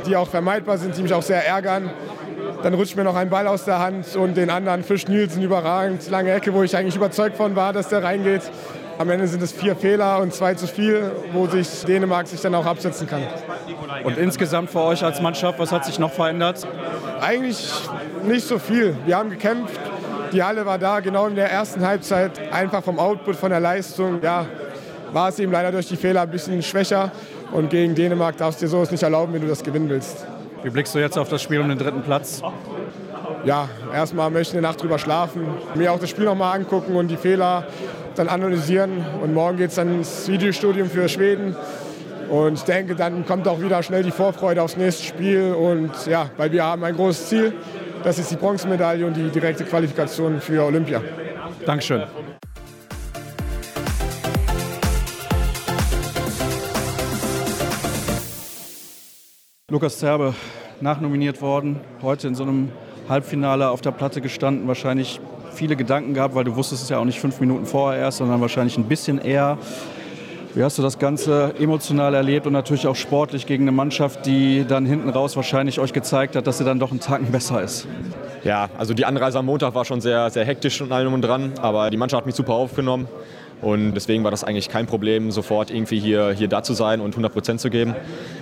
die 0.05 0.15
auch 0.15 0.27
vermeidbar 0.27 0.77
sind, 0.77 0.95
die 0.95 1.01
mich 1.01 1.13
auch 1.13 1.23
sehr 1.23 1.45
ärgern. 1.45 1.89
Dann 2.65 2.73
rutscht 2.73 2.95
mir 2.95 3.03
noch 3.03 3.15
ein 3.15 3.29
Ball 3.29 3.45
aus 3.47 3.65
der 3.65 3.77
Hand 3.77 4.15
und 4.15 4.35
den 4.35 4.49
anderen 4.49 4.83
Fisch 4.83 5.07
Nielsen 5.07 5.43
überragend. 5.43 6.09
Lange 6.09 6.31
Ecke, 6.31 6.51
wo 6.51 6.63
ich 6.63 6.75
eigentlich 6.75 6.95
überzeugt 6.95 7.37
von 7.37 7.55
war, 7.55 7.73
dass 7.73 7.89
der 7.89 8.03
reingeht. 8.03 8.41
Am 8.97 9.07
Ende 9.11 9.27
sind 9.27 9.43
es 9.43 9.51
vier 9.51 9.75
Fehler 9.75 10.19
und 10.19 10.33
zwei 10.33 10.55
zu 10.55 10.65
viel, 10.65 11.11
wo 11.31 11.45
sich 11.45 11.85
Dänemark 11.85 12.25
sich 12.25 12.41
dann 12.41 12.55
auch 12.55 12.65
absetzen 12.65 13.05
kann. 13.05 13.21
Und 14.03 14.17
insgesamt 14.17 14.71
für 14.71 14.81
euch 14.81 15.03
als 15.03 15.21
Mannschaft, 15.21 15.59
was 15.59 15.71
hat 15.71 15.85
sich 15.85 15.99
noch 15.99 16.11
verändert? 16.11 16.67
Eigentlich 17.21 17.71
nicht 18.23 18.47
so 18.47 18.57
viel. 18.57 18.97
Wir 19.05 19.17
haben 19.17 19.29
gekämpft, 19.29 19.79
die 20.33 20.41
Halle 20.41 20.65
war 20.65 20.79
da, 20.79 21.01
genau 21.01 21.27
in 21.27 21.35
der 21.35 21.51
ersten 21.51 21.85
Halbzeit, 21.85 22.51
einfach 22.51 22.83
vom 22.83 22.97
Output, 22.97 23.35
von 23.35 23.51
der 23.51 23.59
Leistung. 23.59 24.23
Ja, 24.23 24.47
war 25.13 25.29
es 25.29 25.37
eben 25.37 25.51
leider 25.51 25.71
durch 25.71 25.87
die 25.87 25.97
Fehler 25.97 26.21
ein 26.21 26.31
bisschen 26.31 26.63
schwächer. 26.63 27.11
Und 27.51 27.69
gegen 27.69 27.93
Dänemark 27.93 28.37
darfst 28.37 28.59
du 28.59 28.65
dir 28.65 28.69
sowas 28.71 28.89
nicht 28.89 29.03
erlauben, 29.03 29.35
wenn 29.35 29.41
du 29.41 29.47
das 29.47 29.61
gewinnen 29.61 29.87
willst. 29.87 30.25
Wie 30.65 30.71
blickst 30.71 30.95
du 30.95 30.99
jetzt 30.99 31.15
auf 31.19 31.29
das 31.29 31.43
Spiel 31.43 31.59
um 31.59 31.69
den 31.69 31.77
dritten 31.77 32.01
Platz? 32.01 32.41
Ja, 33.43 33.69
erstmal 33.93 34.31
möchte 34.31 34.53
ich 34.53 34.57
eine 34.57 34.67
Nacht 34.67 34.81
drüber 34.81 34.97
schlafen, 34.97 35.45
mir 35.75 35.93
auch 35.93 35.99
das 35.99 36.09
Spiel 36.09 36.25
nochmal 36.25 36.57
angucken 36.57 36.95
und 36.95 37.07
die 37.07 37.17
Fehler 37.17 37.67
dann 38.15 38.27
analysieren. 38.27 39.05
Und 39.21 39.35
morgen 39.35 39.57
geht 39.57 39.69
es 39.69 39.75
dann 39.75 39.93
ins 39.93 40.27
Videostudium 40.27 40.89
für 40.89 41.07
Schweden. 41.07 41.55
Und 42.31 42.53
ich 42.55 42.63
denke, 42.63 42.95
dann 42.95 43.27
kommt 43.27 43.47
auch 43.47 43.61
wieder 43.61 43.83
schnell 43.83 44.01
die 44.01 44.09
Vorfreude 44.09 44.63
aufs 44.63 44.75
nächste 44.75 45.03
Spiel. 45.03 45.53
Und 45.53 45.91
ja, 46.07 46.31
weil 46.35 46.51
wir 46.51 46.63
haben 46.63 46.83
ein 46.83 46.95
großes 46.95 47.29
Ziel. 47.29 47.53
Das 48.03 48.17
ist 48.17 48.31
die 48.31 48.35
Bronzemedaille 48.35 49.05
und 49.05 49.15
die 49.15 49.29
direkte 49.29 49.65
Qualifikation 49.65 50.41
für 50.41 50.63
Olympia. 50.63 50.99
Dankeschön. 51.63 52.05
Lukas 59.75 59.97
Zerbe, 59.97 60.33
nachnominiert 60.81 61.41
worden, 61.41 61.79
heute 62.01 62.27
in 62.27 62.35
so 62.35 62.43
einem 62.43 62.69
Halbfinale 63.09 63.69
auf 63.69 63.81
der 63.81 63.91
Platte 63.91 64.21
gestanden, 64.21 64.67
wahrscheinlich 64.67 65.19
viele 65.53 65.75
Gedanken 65.75 66.13
gehabt, 66.13 66.35
weil 66.35 66.43
du 66.43 66.55
wusstest 66.55 66.83
es 66.83 66.89
ja 66.89 66.97
auch 66.99 67.05
nicht 67.05 67.19
fünf 67.19 67.39
Minuten 67.39 67.65
vorher 67.65 68.01
erst, 68.01 68.17
sondern 68.17 68.41
wahrscheinlich 68.41 68.77
ein 68.77 68.85
bisschen 68.85 69.19
eher. 69.19 69.57
Wie 70.53 70.63
hast 70.63 70.77
du 70.77 70.81
das 70.81 70.99
Ganze 70.99 71.53
emotional 71.59 72.13
erlebt 72.13 72.47
und 72.47 72.53
natürlich 72.53 72.87
auch 72.87 72.95
sportlich 72.95 73.45
gegen 73.45 73.65
eine 73.65 73.73
Mannschaft, 73.73 74.25
die 74.25 74.65
dann 74.65 74.85
hinten 74.85 75.09
raus 75.09 75.35
wahrscheinlich 75.35 75.79
euch 75.79 75.91
gezeigt 75.91 76.35
hat, 76.35 76.47
dass 76.47 76.59
sie 76.59 76.63
dann 76.63 76.79
doch 76.79 76.91
einen 76.91 77.01
Tacken 77.01 77.31
besser 77.31 77.61
ist? 77.61 77.87
Ja, 78.45 78.69
also 78.77 78.93
die 78.93 79.05
Anreise 79.05 79.39
am 79.39 79.47
Montag 79.47 79.75
war 79.75 79.83
schon 79.83 79.99
sehr, 80.01 80.29
sehr 80.29 80.45
hektisch 80.45 80.79
und 80.81 80.91
allem 80.91 81.13
und 81.13 81.23
dran, 81.23 81.53
aber 81.61 81.89
die 81.89 81.97
Mannschaft 81.97 82.21
hat 82.21 82.25
mich 82.25 82.35
super 82.35 82.53
aufgenommen. 82.53 83.07
Und 83.65 83.95
deswegen 83.95 84.23
war 84.23 84.29
das 84.29 84.43
eigentlich 84.43 84.69
kein 84.69 84.85
Problem, 84.85 85.31
sofort 85.31 85.71
irgendwie 85.71 85.99
hier, 85.99 86.29
hier 86.37 86.47
da 86.47 86.61
zu 86.61 86.75
sein 86.75 87.01
und 87.01 87.13
100 87.13 87.33
Prozent 87.33 87.59
zu 87.59 87.71
geben. 87.71 87.95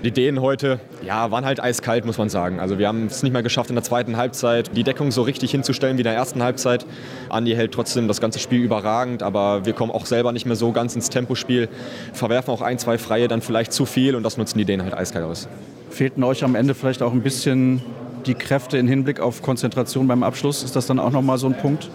Die 0.03 0.09
Ideen 0.09 0.41
heute 0.41 0.81
ja, 1.01 1.31
waren 1.31 1.45
halt 1.45 1.63
eiskalt, 1.63 2.03
muss 2.03 2.17
man 2.17 2.27
sagen. 2.27 2.59
Also 2.59 2.77
wir 2.77 2.89
haben 2.89 3.05
es 3.05 3.23
nicht 3.23 3.31
mehr 3.31 3.41
geschafft, 3.41 3.69
in 3.69 3.77
der 3.77 3.86
zweiten 3.86 4.17
Halbzeit 4.17 4.75
die 4.75 4.83
Deckung 4.83 5.12
so 5.12 5.21
richtig 5.21 5.51
hinzustellen 5.51 5.95
wie 5.95 6.01
in 6.01 6.07
der 6.07 6.13
ersten 6.13 6.43
Halbzeit. 6.43 6.86
Andi 7.29 7.53
hält 7.55 7.71
trotzdem 7.71 8.09
das 8.09 8.19
ganze 8.19 8.39
Spiel 8.39 8.59
überragend, 8.59 9.23
aber 9.23 9.65
wir 9.65 9.71
kommen 9.71 9.93
auch 9.93 10.05
selber 10.05 10.33
nicht 10.33 10.45
mehr 10.45 10.57
so 10.57 10.73
ganz 10.73 10.93
ins 10.93 11.09
Tempospiel, 11.09 11.69
verwerfen 12.12 12.53
auch 12.53 12.62
ein, 12.62 12.77
zwei 12.77 12.97
Freie 12.97 13.29
dann 13.29 13.41
vielleicht 13.41 13.71
zu 13.71 13.86
viel 13.86 14.15
und 14.15 14.23
das 14.23 14.36
nutzen 14.36 14.57
die 14.57 14.63
Ideen 14.63 14.83
halt 14.83 14.93
eiskalt 14.93 15.23
aus. 15.23 15.47
Fehlten 15.89 16.21
euch 16.25 16.43
am 16.43 16.55
Ende 16.55 16.75
vielleicht 16.75 17.01
auch 17.01 17.13
ein 17.13 17.21
bisschen 17.21 17.81
die 18.25 18.33
Kräfte 18.33 18.77
im 18.77 18.89
Hinblick 18.89 19.21
auf 19.21 19.41
Konzentration 19.41 20.05
beim 20.05 20.21
Abschluss? 20.21 20.63
Ist 20.63 20.75
das 20.75 20.86
dann 20.86 20.99
auch 20.99 21.12
nochmal 21.12 21.38
so 21.38 21.47
ein 21.47 21.55
Punkt? 21.55 21.89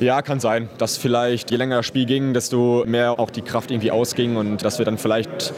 Ja, 0.00 0.22
kann 0.22 0.38
sein, 0.38 0.68
dass 0.78 0.96
vielleicht 0.96 1.50
je 1.50 1.56
länger 1.56 1.76
das 1.76 1.86
Spiel 1.86 2.06
ging, 2.06 2.32
desto 2.32 2.84
mehr 2.86 3.18
auch 3.18 3.30
die 3.30 3.42
Kraft 3.42 3.72
irgendwie 3.72 3.90
ausging 3.90 4.36
und 4.36 4.64
dass 4.64 4.78
wir 4.78 4.84
dann 4.84 4.96
vielleicht 4.96 5.52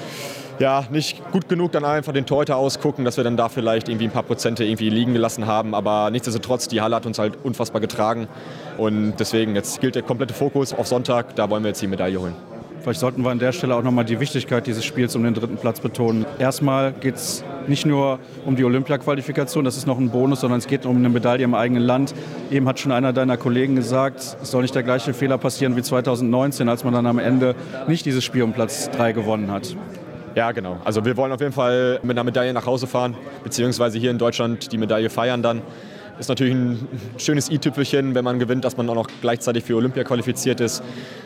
ja, 0.58 0.84
nicht 0.90 1.22
gut 1.30 1.48
genug 1.48 1.72
dann 1.72 1.84
einfach 1.84 2.12
den 2.12 2.24
Torhüter 2.26 2.56
ausgucken, 2.56 3.04
dass 3.04 3.16
wir 3.18 3.24
dann 3.24 3.36
da 3.36 3.48
vielleicht 3.48 3.88
irgendwie 3.88 4.06
ein 4.06 4.10
paar 4.10 4.22
Prozente 4.22 4.64
irgendwie 4.64 4.90
liegen 4.90 5.12
gelassen 5.12 5.46
haben. 5.46 5.74
Aber 5.74 6.10
nichtsdestotrotz, 6.10 6.68
die 6.68 6.80
Halle 6.80 6.96
hat 6.96 7.06
uns 7.06 7.18
halt 7.18 7.34
unfassbar 7.42 7.80
getragen. 7.80 8.28
Und 8.76 9.14
deswegen, 9.18 9.54
jetzt 9.54 9.80
gilt 9.80 9.94
der 9.94 10.02
komplette 10.02 10.34
Fokus 10.34 10.72
auf 10.74 10.86
Sonntag. 10.86 11.34
Da 11.34 11.48
wollen 11.48 11.62
wir 11.62 11.68
jetzt 11.68 11.80
die 11.82 11.86
Medaille 11.86 12.20
holen. 12.20 12.34
Vielleicht 12.82 13.00
sollten 13.00 13.22
wir 13.22 13.30
an 13.30 13.38
der 13.38 13.52
Stelle 13.52 13.74
auch 13.74 13.82
nochmal 13.82 14.06
die 14.06 14.20
Wichtigkeit 14.20 14.66
dieses 14.66 14.84
Spiels 14.84 15.14
um 15.14 15.22
den 15.22 15.34
dritten 15.34 15.56
Platz 15.56 15.80
betonen. 15.80 16.24
Erstmal 16.38 16.92
geht 16.92 17.16
es 17.16 17.44
nicht 17.66 17.84
nur 17.84 18.18
um 18.46 18.56
die 18.56 18.64
Olympia-Qualifikation, 18.64 19.64
das 19.64 19.76
ist 19.76 19.86
noch 19.86 19.98
ein 19.98 20.10
Bonus, 20.10 20.40
sondern 20.40 20.58
es 20.58 20.66
geht 20.66 20.86
um 20.86 20.96
eine 20.96 21.10
Medaille 21.10 21.44
im 21.44 21.54
eigenen 21.54 21.82
Land. 21.82 22.14
Eben 22.50 22.66
hat 22.66 22.80
schon 22.80 22.90
einer 22.90 23.12
deiner 23.12 23.36
Kollegen 23.36 23.76
gesagt, 23.76 24.38
es 24.42 24.50
soll 24.50 24.62
nicht 24.62 24.74
der 24.74 24.82
gleiche 24.82 25.12
Fehler 25.12 25.36
passieren 25.36 25.76
wie 25.76 25.82
2019, 25.82 26.68
als 26.70 26.82
man 26.82 26.94
dann 26.94 27.06
am 27.06 27.18
Ende 27.18 27.54
nicht 27.86 28.06
dieses 28.06 28.24
Spiel 28.24 28.42
um 28.42 28.52
Platz 28.52 28.90
3 28.90 29.12
gewonnen 29.12 29.50
hat. 29.50 29.76
Ja, 30.34 30.52
genau. 30.52 30.78
Also 30.84 31.04
wir 31.04 31.16
wollen 31.16 31.32
auf 31.32 31.40
jeden 31.40 31.52
Fall 31.52 32.00
mit 32.02 32.12
einer 32.12 32.24
Medaille 32.24 32.52
nach 32.52 32.64
Hause 32.64 32.86
fahren, 32.86 33.14
beziehungsweise 33.44 33.98
hier 33.98 34.10
in 34.10 34.18
Deutschland 34.18 34.72
die 34.72 34.78
Medaille 34.78 35.10
feiern 35.10 35.42
dann. 35.42 35.60
Ist 36.18 36.28
natürlich 36.28 36.54
ein 36.54 36.88
schönes 37.16 37.50
i-Tüpfelchen, 37.50 38.14
wenn 38.14 38.24
man 38.24 38.38
gewinnt, 38.38 38.64
dass 38.64 38.76
man 38.76 38.88
auch 38.90 38.94
noch 38.94 39.08
gleichzeitig 39.20 39.64
für 39.64 39.76
Olympia 39.76 40.04
qualifiziert 40.04 40.60
ist. 40.60 40.82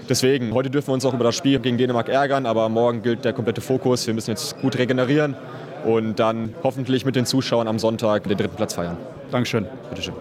Deswegen, 0.08 0.52
heute 0.54 0.70
dürfen 0.70 0.88
wir 0.88 0.94
uns 0.94 1.04
auch 1.04 1.14
über 1.14 1.24
das 1.24 1.34
Spiel 1.34 1.58
gegen 1.58 1.78
Dänemark 1.78 2.08
ärgern, 2.08 2.46
aber 2.46 2.68
morgen 2.68 3.02
gilt 3.02 3.24
der 3.24 3.32
komplette 3.32 3.60
Fokus. 3.60 4.06
Wir 4.06 4.14
müssen 4.14 4.30
jetzt 4.30 4.60
gut 4.60 4.78
regenerieren 4.78 5.36
und 5.84 6.18
dann 6.18 6.54
hoffentlich 6.62 7.04
mit 7.04 7.16
den 7.16 7.26
Zuschauern 7.26 7.68
am 7.68 7.78
Sonntag 7.78 8.24
den 8.24 8.36
dritten 8.36 8.56
Platz 8.56 8.74
feiern. 8.74 8.96
Dankeschön. 9.30 9.66
Bitteschön. 9.90 10.14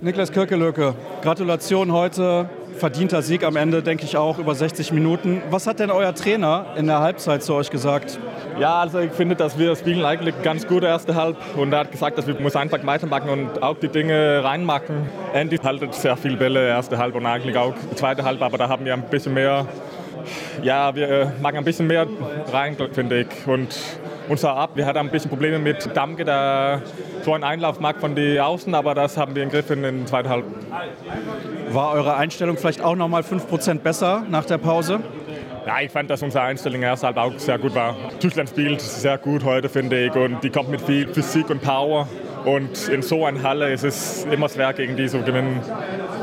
Niklas 0.00 0.30
Kirkelöke, 0.30 0.94
Gratulation 1.22 1.92
heute 1.92 2.48
verdienter 2.78 3.22
Sieg 3.22 3.44
am 3.44 3.56
Ende, 3.56 3.82
denke 3.82 4.04
ich 4.04 4.16
auch, 4.16 4.38
über 4.38 4.54
60 4.54 4.92
Minuten. 4.92 5.42
Was 5.50 5.66
hat 5.66 5.80
denn 5.80 5.90
euer 5.90 6.14
Trainer 6.14 6.66
in 6.76 6.86
der 6.86 7.00
Halbzeit 7.00 7.42
zu 7.42 7.54
euch 7.54 7.70
gesagt? 7.70 8.18
Ja, 8.58 8.80
also 8.80 8.98
ich 9.00 9.12
finde, 9.12 9.36
dass 9.36 9.58
wir 9.58 9.76
spielen 9.76 10.04
eigentlich 10.04 10.34
ganz 10.42 10.66
gut 10.66 10.82
erste 10.82 11.14
Halb 11.14 11.36
und 11.56 11.72
er 11.72 11.80
hat 11.80 11.92
gesagt, 11.92 12.18
dass 12.18 12.26
wir 12.26 12.38
muss 12.40 12.56
einfach 12.56 12.84
weitermachen 12.84 13.28
und 13.28 13.62
auch 13.62 13.76
die 13.78 13.88
Dinge 13.88 14.42
reinmachen. 14.42 15.08
Andy 15.32 15.58
haltet 15.58 15.94
sehr 15.94 16.16
viel 16.16 16.36
Bälle 16.36 16.66
erste 16.66 16.98
Halb 16.98 17.14
und 17.14 17.26
eigentlich 17.26 17.56
auch 17.56 17.74
zweite 17.94 18.24
Halb, 18.24 18.40
aber 18.42 18.58
da 18.58 18.68
haben 18.68 18.84
wir 18.84 18.94
ein 18.94 19.02
bisschen 19.02 19.34
mehr, 19.34 19.66
ja, 20.62 20.94
wir 20.94 21.32
machen 21.40 21.58
ein 21.58 21.64
bisschen 21.64 21.86
mehr 21.86 22.06
rein, 22.52 22.76
finde 22.92 23.20
ich. 23.20 23.46
Und 23.46 23.76
unser 24.28 24.54
Ab, 24.54 24.70
wir 24.74 24.86
hatten 24.86 24.98
ein 24.98 25.10
bisschen 25.10 25.30
Probleme 25.30 25.58
mit 25.58 25.96
Damke, 25.96 26.24
der 26.24 26.82
so 27.22 27.34
einen 27.34 27.44
Einlauf 27.44 27.80
mag 27.80 28.00
von 28.00 28.14
den 28.14 28.38
Außen, 28.40 28.74
aber 28.74 28.94
das 28.94 29.16
haben 29.16 29.34
wir 29.34 29.42
im 29.42 29.50
Griff 29.50 29.70
in 29.70 29.82
den 29.82 30.06
zweiten 30.06 30.28
Halb. 30.28 30.44
War 31.70 31.92
eure 31.92 32.16
Einstellung 32.16 32.56
vielleicht 32.56 32.82
auch 32.82 32.96
noch 32.96 33.08
mal 33.08 33.22
5% 33.22 33.80
besser 33.80 34.24
nach 34.28 34.44
der 34.44 34.58
Pause? 34.58 35.00
Ja, 35.66 35.80
ich 35.80 35.90
fand, 35.90 36.08
dass 36.08 36.22
unsere 36.22 36.44
Einstellung 36.44 36.82
erst 36.82 37.04
halt 37.04 37.18
auch 37.18 37.38
sehr 37.38 37.58
gut 37.58 37.74
war. 37.74 37.94
Tyskland 38.20 38.48
spielt 38.48 38.80
sehr 38.80 39.18
gut 39.18 39.44
heute, 39.44 39.68
finde 39.68 40.06
ich, 40.06 40.14
und 40.14 40.42
die 40.42 40.50
kommt 40.50 40.70
mit 40.70 40.80
viel 40.80 41.06
Physik 41.08 41.50
und 41.50 41.60
Power. 41.60 42.08
Und 42.48 42.88
in 42.88 43.02
so 43.02 43.26
einer 43.26 43.42
Halle 43.42 43.70
ist 43.74 43.84
es 43.84 44.26
immer 44.30 44.48
schwer, 44.48 44.72
gegen 44.72 44.96
die 44.96 45.06
zu 45.06 45.20
gewinnen. 45.20 45.60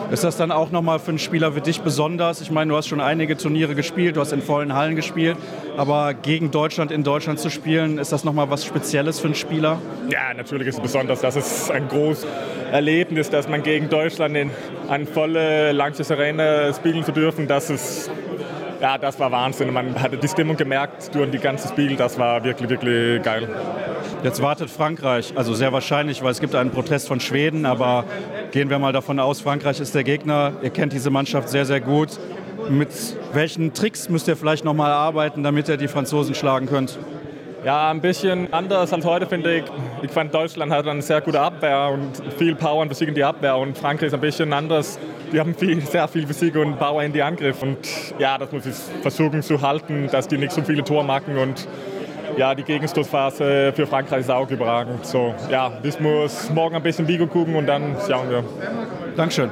Ist 0.10 0.24
das 0.24 0.38
dann 0.38 0.52
auch 0.52 0.72
nochmal 0.72 0.98
für 0.98 1.10
einen 1.10 1.20
Spieler 1.20 1.56
wie 1.56 1.62
dich 1.62 1.82
besonders? 1.82 2.42
Ich 2.42 2.50
meine, 2.50 2.72
du 2.72 2.78
hast 2.78 2.88
schon 2.88 3.00
einige 3.00 3.38
Turniere 3.38 3.76
gespielt, 3.76 4.16
du 4.16 4.22
hast 4.22 4.32
in 4.32 4.42
vollen 4.42 4.74
Hallen 4.74 4.96
gespielt, 4.96 5.38
aber 5.78 6.16
gegen 6.16 6.50
Deutschland 6.50 6.90
in 6.90 7.04
Deutschland 7.04 7.40
zu 7.40 7.52
spielen, 7.52 8.00
ist 8.00 8.12
das 8.12 8.24
nochmal 8.24 8.50
was 8.50 8.66
Spezielles 8.66 9.20
für 9.20 9.28
einen 9.28 9.36
Spieler? 9.36 9.80
Ja, 10.10 10.34
natürlich 10.36 10.70
ist 10.70 10.78
es 10.78 10.82
besonders. 10.82 11.22
Das 11.22 11.36
ist 11.36 11.70
ein 11.70 11.88
großes 11.90 12.26
Erlebnis, 12.72 13.30
dass 13.30 13.48
man 13.48 13.62
gegen 13.62 13.90
Deutschland 13.90 14.36
in 14.36 14.50
eine 14.90 15.06
volle 15.06 15.74
Lanxess 15.74 16.10
Arena 16.10 16.74
spielen 16.74 17.04
zu 17.04 17.12
dürfen. 17.12 17.48
Das 17.48 17.70
ist 17.70 18.10
ja, 18.86 19.00
das 19.00 19.20
war 19.20 19.32
Wahnsinn. 19.32 19.74
Man 19.74 20.00
hatte 20.00 20.16
die 20.16 20.28
Stimmung 20.28 20.58
gemerkt 20.58 21.16
durch 21.16 21.32
die 21.32 21.40
ganze 21.40 21.70
Spiel. 21.70 21.96
Das 21.96 22.20
war 22.20 22.44
wirklich, 22.44 22.70
wirklich 22.70 23.20
geil. 23.24 23.50
Jetzt 24.22 24.44
wartet 24.44 24.70
Frankreich, 24.70 25.34
also 25.36 25.56
sehr 25.56 25.74
wahrscheinlich, 25.74 26.22
weil 26.22 26.30
es 26.30 26.40
gibt 26.40 26.54
einen 26.54 26.70
Protest 26.70 27.08
von 27.08 27.20
Schweden, 27.20 27.66
aber 27.66 28.04
gehen 28.52 28.70
wir 28.70 28.78
mal 28.78 28.94
davon 28.94 29.20
aus, 29.20 29.42
Frankreich 29.42 29.80
ist 29.80 29.96
der 29.96 30.04
Gegner. 30.04 30.54
Ihr 30.62 30.70
kennt 30.70 30.94
diese 30.94 31.10
Mannschaft 31.10 31.50
sehr, 31.50 31.66
sehr 31.66 31.82
gut. 31.82 32.20
Mit 32.70 32.90
welchen 33.34 33.74
Tricks 33.74 34.08
müsst 34.08 34.28
ihr 34.28 34.36
vielleicht 34.36 34.64
noch 34.64 34.76
mal 34.76 34.92
arbeiten, 34.92 35.42
damit 35.42 35.68
ihr 35.68 35.78
die 35.78 35.88
Franzosen 35.88 36.36
schlagen 36.36 36.68
könnt? 36.68 37.00
Ja, 37.66 37.90
ein 37.90 38.02
bisschen 38.02 38.54
anders 38.54 38.94
als 38.94 39.04
heute, 39.04 39.26
finde 39.26 39.56
ich. 39.58 39.64
Ich 40.04 40.12
fand, 40.12 40.32
Deutschland 40.32 40.72
hat 40.72 40.88
eine 40.88 41.02
sehr 41.02 41.22
gute 41.22 41.42
Abwehr 41.42 41.90
und 41.92 42.22
viel 42.38 42.54
Power 42.54 42.84
und 42.84 43.02
in 43.02 43.16
die 43.16 43.24
Abwehr. 43.24 43.58
Und 43.58 43.76
Frankreich 43.76 44.10
ist 44.10 44.14
ein 44.14 44.22
bisschen 44.22 44.54
anders. 44.54 45.00
Die 45.36 45.40
haben 45.42 45.54
viel, 45.54 45.82
sehr 45.82 46.08
viel 46.08 46.26
Physik 46.26 46.56
und 46.56 46.80
Power 46.80 47.04
in 47.04 47.12
die 47.12 47.22
Angriff. 47.22 47.62
Und 47.62 47.78
ja, 48.18 48.38
das 48.38 48.54
muss 48.54 48.66
ich 48.66 48.76
versuchen 49.02 49.42
zu 49.42 49.62
halten, 49.62 50.08
dass 50.10 50.30
die 50.30 50.38
nicht 50.38 50.54
so 50.54 50.62
viele 50.62 50.82
Tore 50.82 51.04
machen. 51.04 51.38
Und 51.38 51.68
ja, 52.38 52.56
die 52.56 52.64
Gegenstoßphase 52.64 53.74
für 53.76 53.86
Frankreich 53.86 54.22
ist 54.22 54.32
auch 54.32 54.50
überragend. 54.50 55.06
So, 55.06 55.36
ja, 55.52 55.74
ich 55.84 56.00
muss 56.00 56.50
morgen 56.52 56.78
ein 56.78 56.84
bisschen 56.84 57.06
Vigo 57.06 57.28
gucken 57.28 57.58
und 57.58 57.66
dann 57.66 57.98
schauen 58.08 58.30
wir. 58.30 58.46
Dankeschön. 59.18 59.52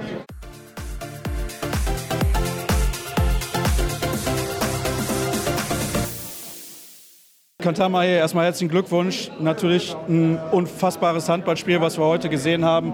Kantamahe, 7.61 8.07
erstmal 8.07 8.45
herzlichen 8.45 8.71
Glückwunsch. 8.71 9.31
Natürlich 9.41 9.93
ein 10.07 10.39
unfassbares 10.53 11.27
Handballspiel, 11.27 11.81
was 11.81 11.97
wir 11.97 12.05
heute 12.05 12.29
gesehen 12.29 12.63
haben. 12.63 12.93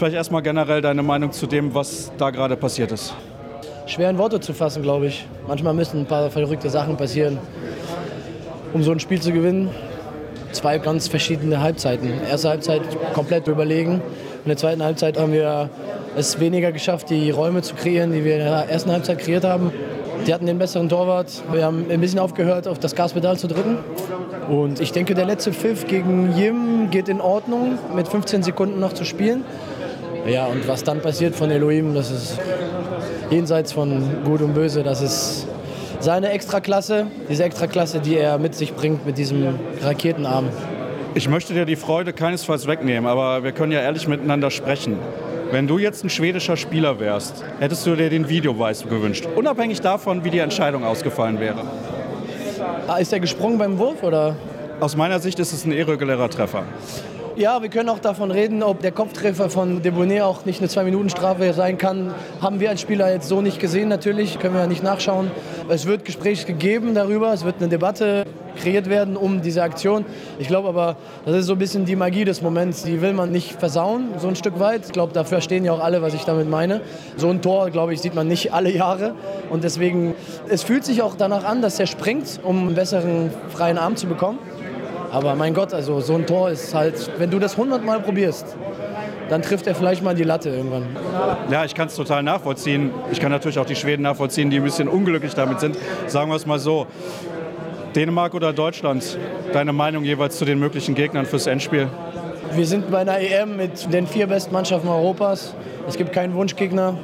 Vielleicht 0.00 0.16
erstmal 0.16 0.40
generell 0.40 0.80
deine 0.80 1.02
Meinung 1.02 1.30
zu 1.30 1.46
dem, 1.46 1.74
was 1.74 2.10
da 2.16 2.30
gerade 2.30 2.56
passiert 2.56 2.90
ist. 2.90 3.12
Schwer 3.84 4.08
in 4.08 4.16
Worte 4.16 4.40
zu 4.40 4.54
fassen, 4.54 4.82
glaube 4.82 5.08
ich. 5.08 5.26
Manchmal 5.46 5.74
müssen 5.74 6.00
ein 6.00 6.06
paar 6.06 6.30
verrückte 6.30 6.70
Sachen 6.70 6.96
passieren, 6.96 7.38
um 8.72 8.82
so 8.82 8.92
ein 8.92 9.00
Spiel 9.00 9.20
zu 9.20 9.30
gewinnen. 9.30 9.68
Zwei 10.52 10.78
ganz 10.78 11.06
verschiedene 11.06 11.60
Halbzeiten. 11.60 12.14
Erste 12.26 12.48
Halbzeit 12.48 12.80
komplett 13.12 13.46
überlegen. 13.46 14.00
In 14.42 14.48
der 14.48 14.56
zweiten 14.56 14.82
Halbzeit 14.82 15.18
haben 15.18 15.34
wir 15.34 15.68
es 16.16 16.40
weniger 16.40 16.72
geschafft, 16.72 17.10
die 17.10 17.30
Räume 17.30 17.60
zu 17.60 17.74
kreieren, 17.74 18.10
die 18.10 18.24
wir 18.24 18.38
in 18.38 18.44
der 18.44 18.70
ersten 18.70 18.90
Halbzeit 18.92 19.18
kreiert 19.18 19.44
haben. 19.44 19.70
Die 20.26 20.32
hatten 20.32 20.46
den 20.46 20.58
besseren 20.58 20.88
Torwart. 20.88 21.30
Wir 21.52 21.66
haben 21.66 21.84
ein 21.90 22.00
bisschen 22.00 22.20
aufgehört, 22.20 22.66
auf 22.68 22.78
das 22.78 22.94
Gaspedal 22.94 23.36
zu 23.36 23.48
drücken. 23.48 23.76
Und 24.48 24.80
ich 24.80 24.92
denke, 24.92 25.14
der 25.14 25.26
letzte 25.26 25.52
Pfiff 25.52 25.86
gegen 25.86 26.34
Jim 26.38 26.88
geht 26.90 27.10
in 27.10 27.20
Ordnung, 27.20 27.78
mit 27.94 28.08
15 28.08 28.42
Sekunden 28.42 28.80
noch 28.80 28.94
zu 28.94 29.04
spielen. 29.04 29.44
Ja, 30.26 30.46
und 30.46 30.66
was 30.68 30.84
dann 30.84 31.00
passiert 31.00 31.34
von 31.34 31.50
Elohim, 31.50 31.94
das 31.94 32.10
ist 32.10 32.38
jenseits 33.30 33.72
von 33.72 34.02
Gut 34.24 34.42
und 34.42 34.54
Böse. 34.54 34.82
Das 34.82 35.00
ist 35.00 35.46
seine 36.00 36.30
Extraklasse, 36.30 37.06
diese 37.28 37.44
Extraklasse, 37.44 38.00
die 38.00 38.16
er 38.16 38.38
mit 38.38 38.54
sich 38.54 38.74
bringt 38.74 39.06
mit 39.06 39.18
diesem 39.18 39.58
Raketenarm. 39.82 40.48
Ich 41.14 41.28
möchte 41.28 41.54
dir 41.54 41.64
die 41.64 41.76
Freude 41.76 42.12
keinesfalls 42.12 42.66
wegnehmen, 42.66 43.06
aber 43.06 43.42
wir 43.42 43.52
können 43.52 43.72
ja 43.72 43.80
ehrlich 43.80 44.06
miteinander 44.06 44.50
sprechen. 44.50 44.96
Wenn 45.50 45.66
du 45.66 45.78
jetzt 45.78 46.04
ein 46.04 46.10
schwedischer 46.10 46.56
Spieler 46.56 47.00
wärst, 47.00 47.42
hättest 47.58 47.84
du 47.84 47.96
dir 47.96 48.08
den 48.08 48.28
Videobeweis 48.28 48.84
gewünscht, 48.88 49.26
unabhängig 49.34 49.80
davon, 49.80 50.22
wie 50.22 50.30
die 50.30 50.38
Entscheidung 50.38 50.84
ausgefallen 50.84 51.40
wäre. 51.40 51.64
Ah, 52.86 52.98
ist 52.98 53.12
er 53.12 53.18
gesprungen 53.20 53.58
beim 53.58 53.76
Wurf 53.78 54.02
oder? 54.02 54.36
Aus 54.78 54.96
meiner 54.96 55.18
Sicht 55.18 55.40
ist 55.40 55.52
es 55.52 55.64
ein 55.64 55.72
irregulärer 55.72 56.30
Treffer. 56.30 56.62
Ja, 57.36 57.62
wir 57.62 57.68
können 57.68 57.88
auch 57.88 58.00
davon 58.00 58.32
reden, 58.32 58.62
ob 58.64 58.80
der 58.80 58.90
Kopftreffer 58.90 59.50
von 59.50 59.82
Debonet 59.82 60.22
auch 60.22 60.44
nicht 60.44 60.58
eine 60.58 60.68
Zwei-Minuten-Strafe 60.68 61.52
sein 61.52 61.78
kann. 61.78 62.12
Haben 62.40 62.58
wir 62.58 62.70
als 62.70 62.80
Spieler 62.80 63.12
jetzt 63.12 63.28
so 63.28 63.40
nicht 63.40 63.60
gesehen, 63.60 63.88
natürlich, 63.88 64.40
können 64.40 64.54
wir 64.54 64.66
nicht 64.66 64.82
nachschauen. 64.82 65.30
Es 65.68 65.86
wird 65.86 66.04
Gespräch 66.04 66.44
gegeben 66.44 66.92
darüber, 66.92 67.32
es 67.32 67.44
wird 67.44 67.56
eine 67.60 67.68
Debatte 67.68 68.24
kreiert 68.56 68.90
werden 68.90 69.16
um 69.16 69.42
diese 69.42 69.62
Aktion. 69.62 70.04
Ich 70.40 70.48
glaube 70.48 70.68
aber, 70.68 70.96
das 71.24 71.36
ist 71.36 71.46
so 71.46 71.52
ein 71.52 71.58
bisschen 71.58 71.84
die 71.84 71.94
Magie 71.94 72.24
des 72.24 72.42
Moments. 72.42 72.82
Die 72.82 73.00
will 73.00 73.12
man 73.12 73.30
nicht 73.30 73.52
versauen, 73.52 74.08
so 74.18 74.26
ein 74.26 74.34
Stück 74.34 74.58
weit. 74.58 74.86
Ich 74.86 74.92
glaube, 74.92 75.12
dafür 75.12 75.38
verstehen 75.38 75.64
ja 75.64 75.72
auch 75.72 75.80
alle, 75.80 76.02
was 76.02 76.14
ich 76.14 76.24
damit 76.24 76.50
meine. 76.50 76.80
So 77.16 77.28
ein 77.28 77.40
Tor, 77.40 77.70
glaube 77.70 77.94
ich, 77.94 78.00
sieht 78.00 78.16
man 78.16 78.26
nicht 78.26 78.52
alle 78.52 78.72
Jahre. 78.72 79.14
Und 79.50 79.62
deswegen, 79.62 80.14
es 80.48 80.64
fühlt 80.64 80.84
sich 80.84 81.00
auch 81.00 81.14
danach 81.16 81.44
an, 81.44 81.62
dass 81.62 81.78
er 81.78 81.86
springt, 81.86 82.40
um 82.42 82.66
einen 82.66 82.74
besseren 82.74 83.30
freien 83.50 83.78
Arm 83.78 83.94
zu 83.94 84.08
bekommen. 84.08 84.38
Aber 85.12 85.34
mein 85.34 85.54
Gott, 85.54 85.74
also 85.74 86.00
so 86.00 86.14
ein 86.14 86.26
Tor 86.26 86.50
ist 86.50 86.74
halt, 86.74 87.10
wenn 87.18 87.30
du 87.30 87.38
das 87.38 87.52
100 87.52 87.84
Mal 87.84 88.00
probierst, 88.00 88.56
dann 89.28 89.42
trifft 89.42 89.66
er 89.66 89.74
vielleicht 89.74 90.02
mal 90.02 90.14
die 90.14 90.24
Latte 90.24 90.50
irgendwann. 90.50 90.84
Ja, 91.50 91.64
ich 91.64 91.74
kann 91.74 91.88
es 91.88 91.96
total 91.96 92.22
nachvollziehen. 92.22 92.90
Ich 93.10 93.20
kann 93.20 93.30
natürlich 93.30 93.58
auch 93.58 93.66
die 93.66 93.76
Schweden 93.76 94.02
nachvollziehen, 94.02 94.50
die 94.50 94.56
ein 94.56 94.64
bisschen 94.64 94.88
unglücklich 94.88 95.34
damit 95.34 95.60
sind. 95.60 95.76
Sagen 96.06 96.30
wir 96.30 96.36
es 96.36 96.46
mal 96.46 96.58
so. 96.58 96.86
Dänemark 97.94 98.34
oder 98.34 98.52
Deutschland? 98.52 99.18
Deine 99.52 99.72
Meinung 99.72 100.04
jeweils 100.04 100.38
zu 100.38 100.44
den 100.44 100.60
möglichen 100.60 100.94
Gegnern 100.94 101.26
fürs 101.26 101.46
Endspiel? 101.46 101.88
Wir 102.52 102.66
sind 102.66 102.90
bei 102.90 102.98
einer 102.98 103.18
EM 103.18 103.56
mit 103.56 103.92
den 103.92 104.06
vier 104.06 104.26
besten 104.26 104.52
Mannschaften 104.52 104.88
Europas. 104.88 105.54
Es 105.88 105.96
gibt 105.96 106.12
keinen 106.12 106.34
Wunschgegner. 106.34 106.96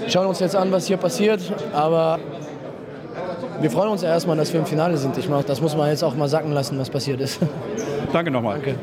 Wir 0.00 0.10
schauen 0.10 0.26
uns 0.26 0.40
jetzt 0.40 0.56
an, 0.56 0.70
was 0.72 0.86
hier 0.86 0.96
passiert. 0.96 1.40
Aber 1.72 2.18
wir 3.62 3.70
freuen 3.70 3.90
uns 3.90 4.02
erstmal, 4.02 4.36
dass 4.36 4.52
wir 4.52 4.58
im 4.58 4.66
Finale 4.66 4.96
sind. 4.96 5.16
Ich 5.16 5.28
meine, 5.28 5.44
das 5.44 5.60
muss 5.60 5.76
man 5.76 5.88
jetzt 5.88 6.02
auch 6.02 6.16
mal 6.16 6.28
sacken 6.28 6.50
lassen, 6.50 6.78
was 6.80 6.90
passiert 6.90 7.20
ist. 7.20 7.38
Danke 8.12 8.30
nochmal. 8.30 8.56
Danke. 8.56 8.74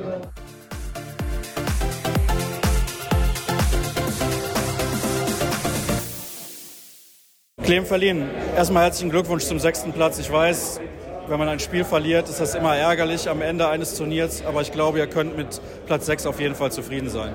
Clem 7.62 7.86
Verlien, 7.86 8.30
erstmal 8.56 8.86
herzlichen 8.86 9.12
Glückwunsch 9.12 9.44
zum 9.44 9.60
sechsten 9.60 9.92
Platz. 9.92 10.18
Ich 10.18 10.32
weiß, 10.32 10.80
wenn 11.28 11.38
man 11.38 11.50
ein 11.50 11.60
Spiel 11.60 11.84
verliert, 11.84 12.30
ist 12.30 12.40
das 12.40 12.56
immer 12.56 12.76
ärgerlich 12.76 13.30
am 13.30 13.42
Ende 13.42 13.68
eines 13.68 13.96
Turniers. 13.96 14.44
Aber 14.46 14.62
ich 14.62 14.72
glaube, 14.72 14.98
ihr 14.98 15.08
könnt 15.08 15.38
mit 15.38 15.62
Platz 15.88 16.06
6 16.06 16.26
auf 16.26 16.40
jeden 16.40 16.56
Fall 16.56 16.72
zufrieden 16.72 17.10
sein. 17.10 17.34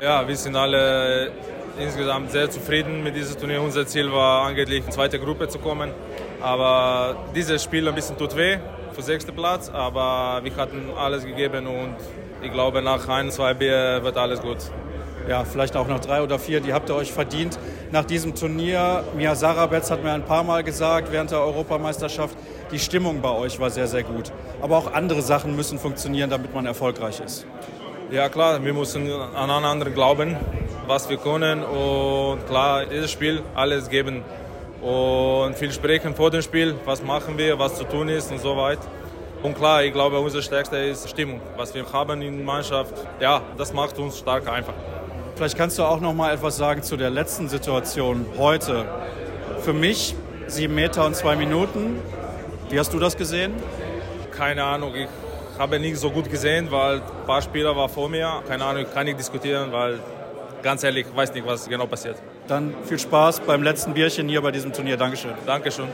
Ja, 0.00 0.26
wir 0.26 0.36
sind 0.36 0.56
alle 0.56 1.32
insgesamt 1.78 2.32
sehr 2.32 2.50
zufrieden 2.50 3.04
mit 3.04 3.14
diesem 3.14 3.38
Turnier. 3.38 3.62
Unser 3.62 3.86
Ziel 3.86 4.10
war 4.10 4.46
eigentlich 4.46 4.80
in 4.80 4.86
die 4.86 4.90
zweite 4.90 5.20
Gruppe 5.20 5.48
zu 5.48 5.58
kommen. 5.58 5.90
Aber 6.40 7.16
dieses 7.34 7.62
Spiel 7.62 7.88
ein 7.88 7.94
bisschen 7.94 8.16
tut 8.16 8.36
weh 8.36 8.58
für 8.92 9.02
sechsten 9.02 9.34
Platz. 9.34 9.70
Aber 9.70 10.40
wir 10.42 10.56
hatten 10.56 10.90
alles 10.96 11.24
gegeben 11.24 11.66
und 11.66 11.96
ich 12.42 12.52
glaube, 12.52 12.82
nach 12.82 13.08
ein, 13.08 13.30
zwei 13.30 13.54
Bier 13.54 14.00
wird 14.02 14.16
alles 14.16 14.40
gut. 14.40 14.58
Ja, 15.28 15.44
vielleicht 15.44 15.76
auch 15.76 15.86
nach 15.88 16.00
drei 16.00 16.22
oder 16.22 16.38
vier, 16.38 16.60
die 16.60 16.72
habt 16.72 16.88
ihr 16.88 16.94
euch 16.94 17.12
verdient. 17.12 17.58
Nach 17.90 18.04
diesem 18.04 18.34
Turnier, 18.34 19.04
Mia 19.14 19.34
Sarabetz 19.34 19.90
hat 19.90 20.02
mir 20.02 20.12
ein 20.12 20.24
paar 20.24 20.42
Mal 20.42 20.64
gesagt 20.64 21.12
während 21.12 21.32
der 21.32 21.40
Europameisterschaft, 21.40 22.34
die 22.72 22.78
Stimmung 22.78 23.20
bei 23.20 23.30
euch 23.30 23.60
war 23.60 23.68
sehr, 23.68 23.86
sehr 23.86 24.04
gut. 24.04 24.32
Aber 24.62 24.78
auch 24.78 24.92
andere 24.94 25.20
Sachen 25.20 25.54
müssen 25.54 25.78
funktionieren, 25.78 26.30
damit 26.30 26.54
man 26.54 26.64
erfolgreich 26.64 27.20
ist. 27.20 27.46
Ja 28.10 28.30
klar, 28.30 28.64
wir 28.64 28.72
müssen 28.72 29.10
an 29.10 29.50
anderen 29.50 29.92
glauben, 29.92 30.36
was 30.86 31.10
wir 31.10 31.18
können 31.18 31.62
und 31.62 32.46
klar, 32.46 32.86
dieses 32.86 33.10
Spiel 33.10 33.42
alles 33.54 33.90
geben 33.90 34.22
und 34.80 35.56
viel 35.56 35.72
sprechen 35.72 36.14
vor 36.14 36.30
dem 36.30 36.42
Spiel, 36.42 36.74
was 36.84 37.02
machen 37.02 37.36
wir, 37.36 37.58
was 37.58 37.76
zu 37.76 37.84
tun 37.84 38.08
ist 38.08 38.30
und 38.30 38.40
so 38.40 38.56
weiter. 38.56 38.86
Und 39.42 39.56
klar, 39.56 39.84
ich 39.84 39.92
glaube, 39.92 40.18
unser 40.18 40.42
Stärkste 40.42 40.76
ist 40.76 41.08
Stimmung, 41.08 41.40
was 41.56 41.74
wir 41.74 41.84
haben 41.92 42.22
in 42.22 42.36
der 42.36 42.46
Mannschaft. 42.46 42.92
Ja, 43.20 43.42
das 43.56 43.72
macht 43.72 43.98
uns 43.98 44.18
stark 44.18 44.48
einfach. 44.48 44.74
Vielleicht 45.36 45.56
kannst 45.56 45.78
du 45.78 45.84
auch 45.84 46.00
noch 46.00 46.12
mal 46.12 46.34
etwas 46.34 46.56
sagen 46.56 46.82
zu 46.82 46.96
der 46.96 47.10
letzten 47.10 47.48
Situation 47.48 48.26
heute. 48.36 48.84
Für 49.60 49.72
mich 49.72 50.16
sieben 50.48 50.74
Meter 50.74 51.06
und 51.06 51.14
zwei 51.14 51.36
Minuten. 51.36 52.00
Wie 52.70 52.78
hast 52.78 52.92
du 52.92 52.98
das 52.98 53.16
gesehen? 53.16 53.52
Keine 54.32 54.64
Ahnung, 54.64 54.94
ich 54.96 55.08
habe 55.58 55.78
nicht 55.78 55.98
so 55.98 56.10
gut 56.10 56.28
gesehen, 56.30 56.70
weil 56.70 56.96
ein 56.96 57.26
paar 57.26 57.42
Spieler 57.42 57.76
waren 57.76 57.88
vor 57.88 58.08
mir. 58.08 58.42
Keine 58.48 58.64
Ahnung, 58.64 58.86
kann 58.92 59.06
ich 59.06 59.16
diskutieren, 59.16 59.70
weil 59.70 60.00
ganz 60.62 60.82
ehrlich, 60.82 61.06
ich 61.08 61.16
weiß 61.16 61.32
nicht, 61.32 61.46
was 61.46 61.68
genau 61.68 61.86
passiert. 61.86 62.16
Dann 62.48 62.74
viel 62.84 62.98
Spaß 62.98 63.40
beim 63.40 63.62
letzten 63.62 63.92
Bierchen 63.92 64.28
hier 64.28 64.40
bei 64.40 64.50
diesem 64.50 64.72
Turnier. 64.72 64.96
Dankeschön. 64.96 65.32
Dankeschön. 65.44 65.86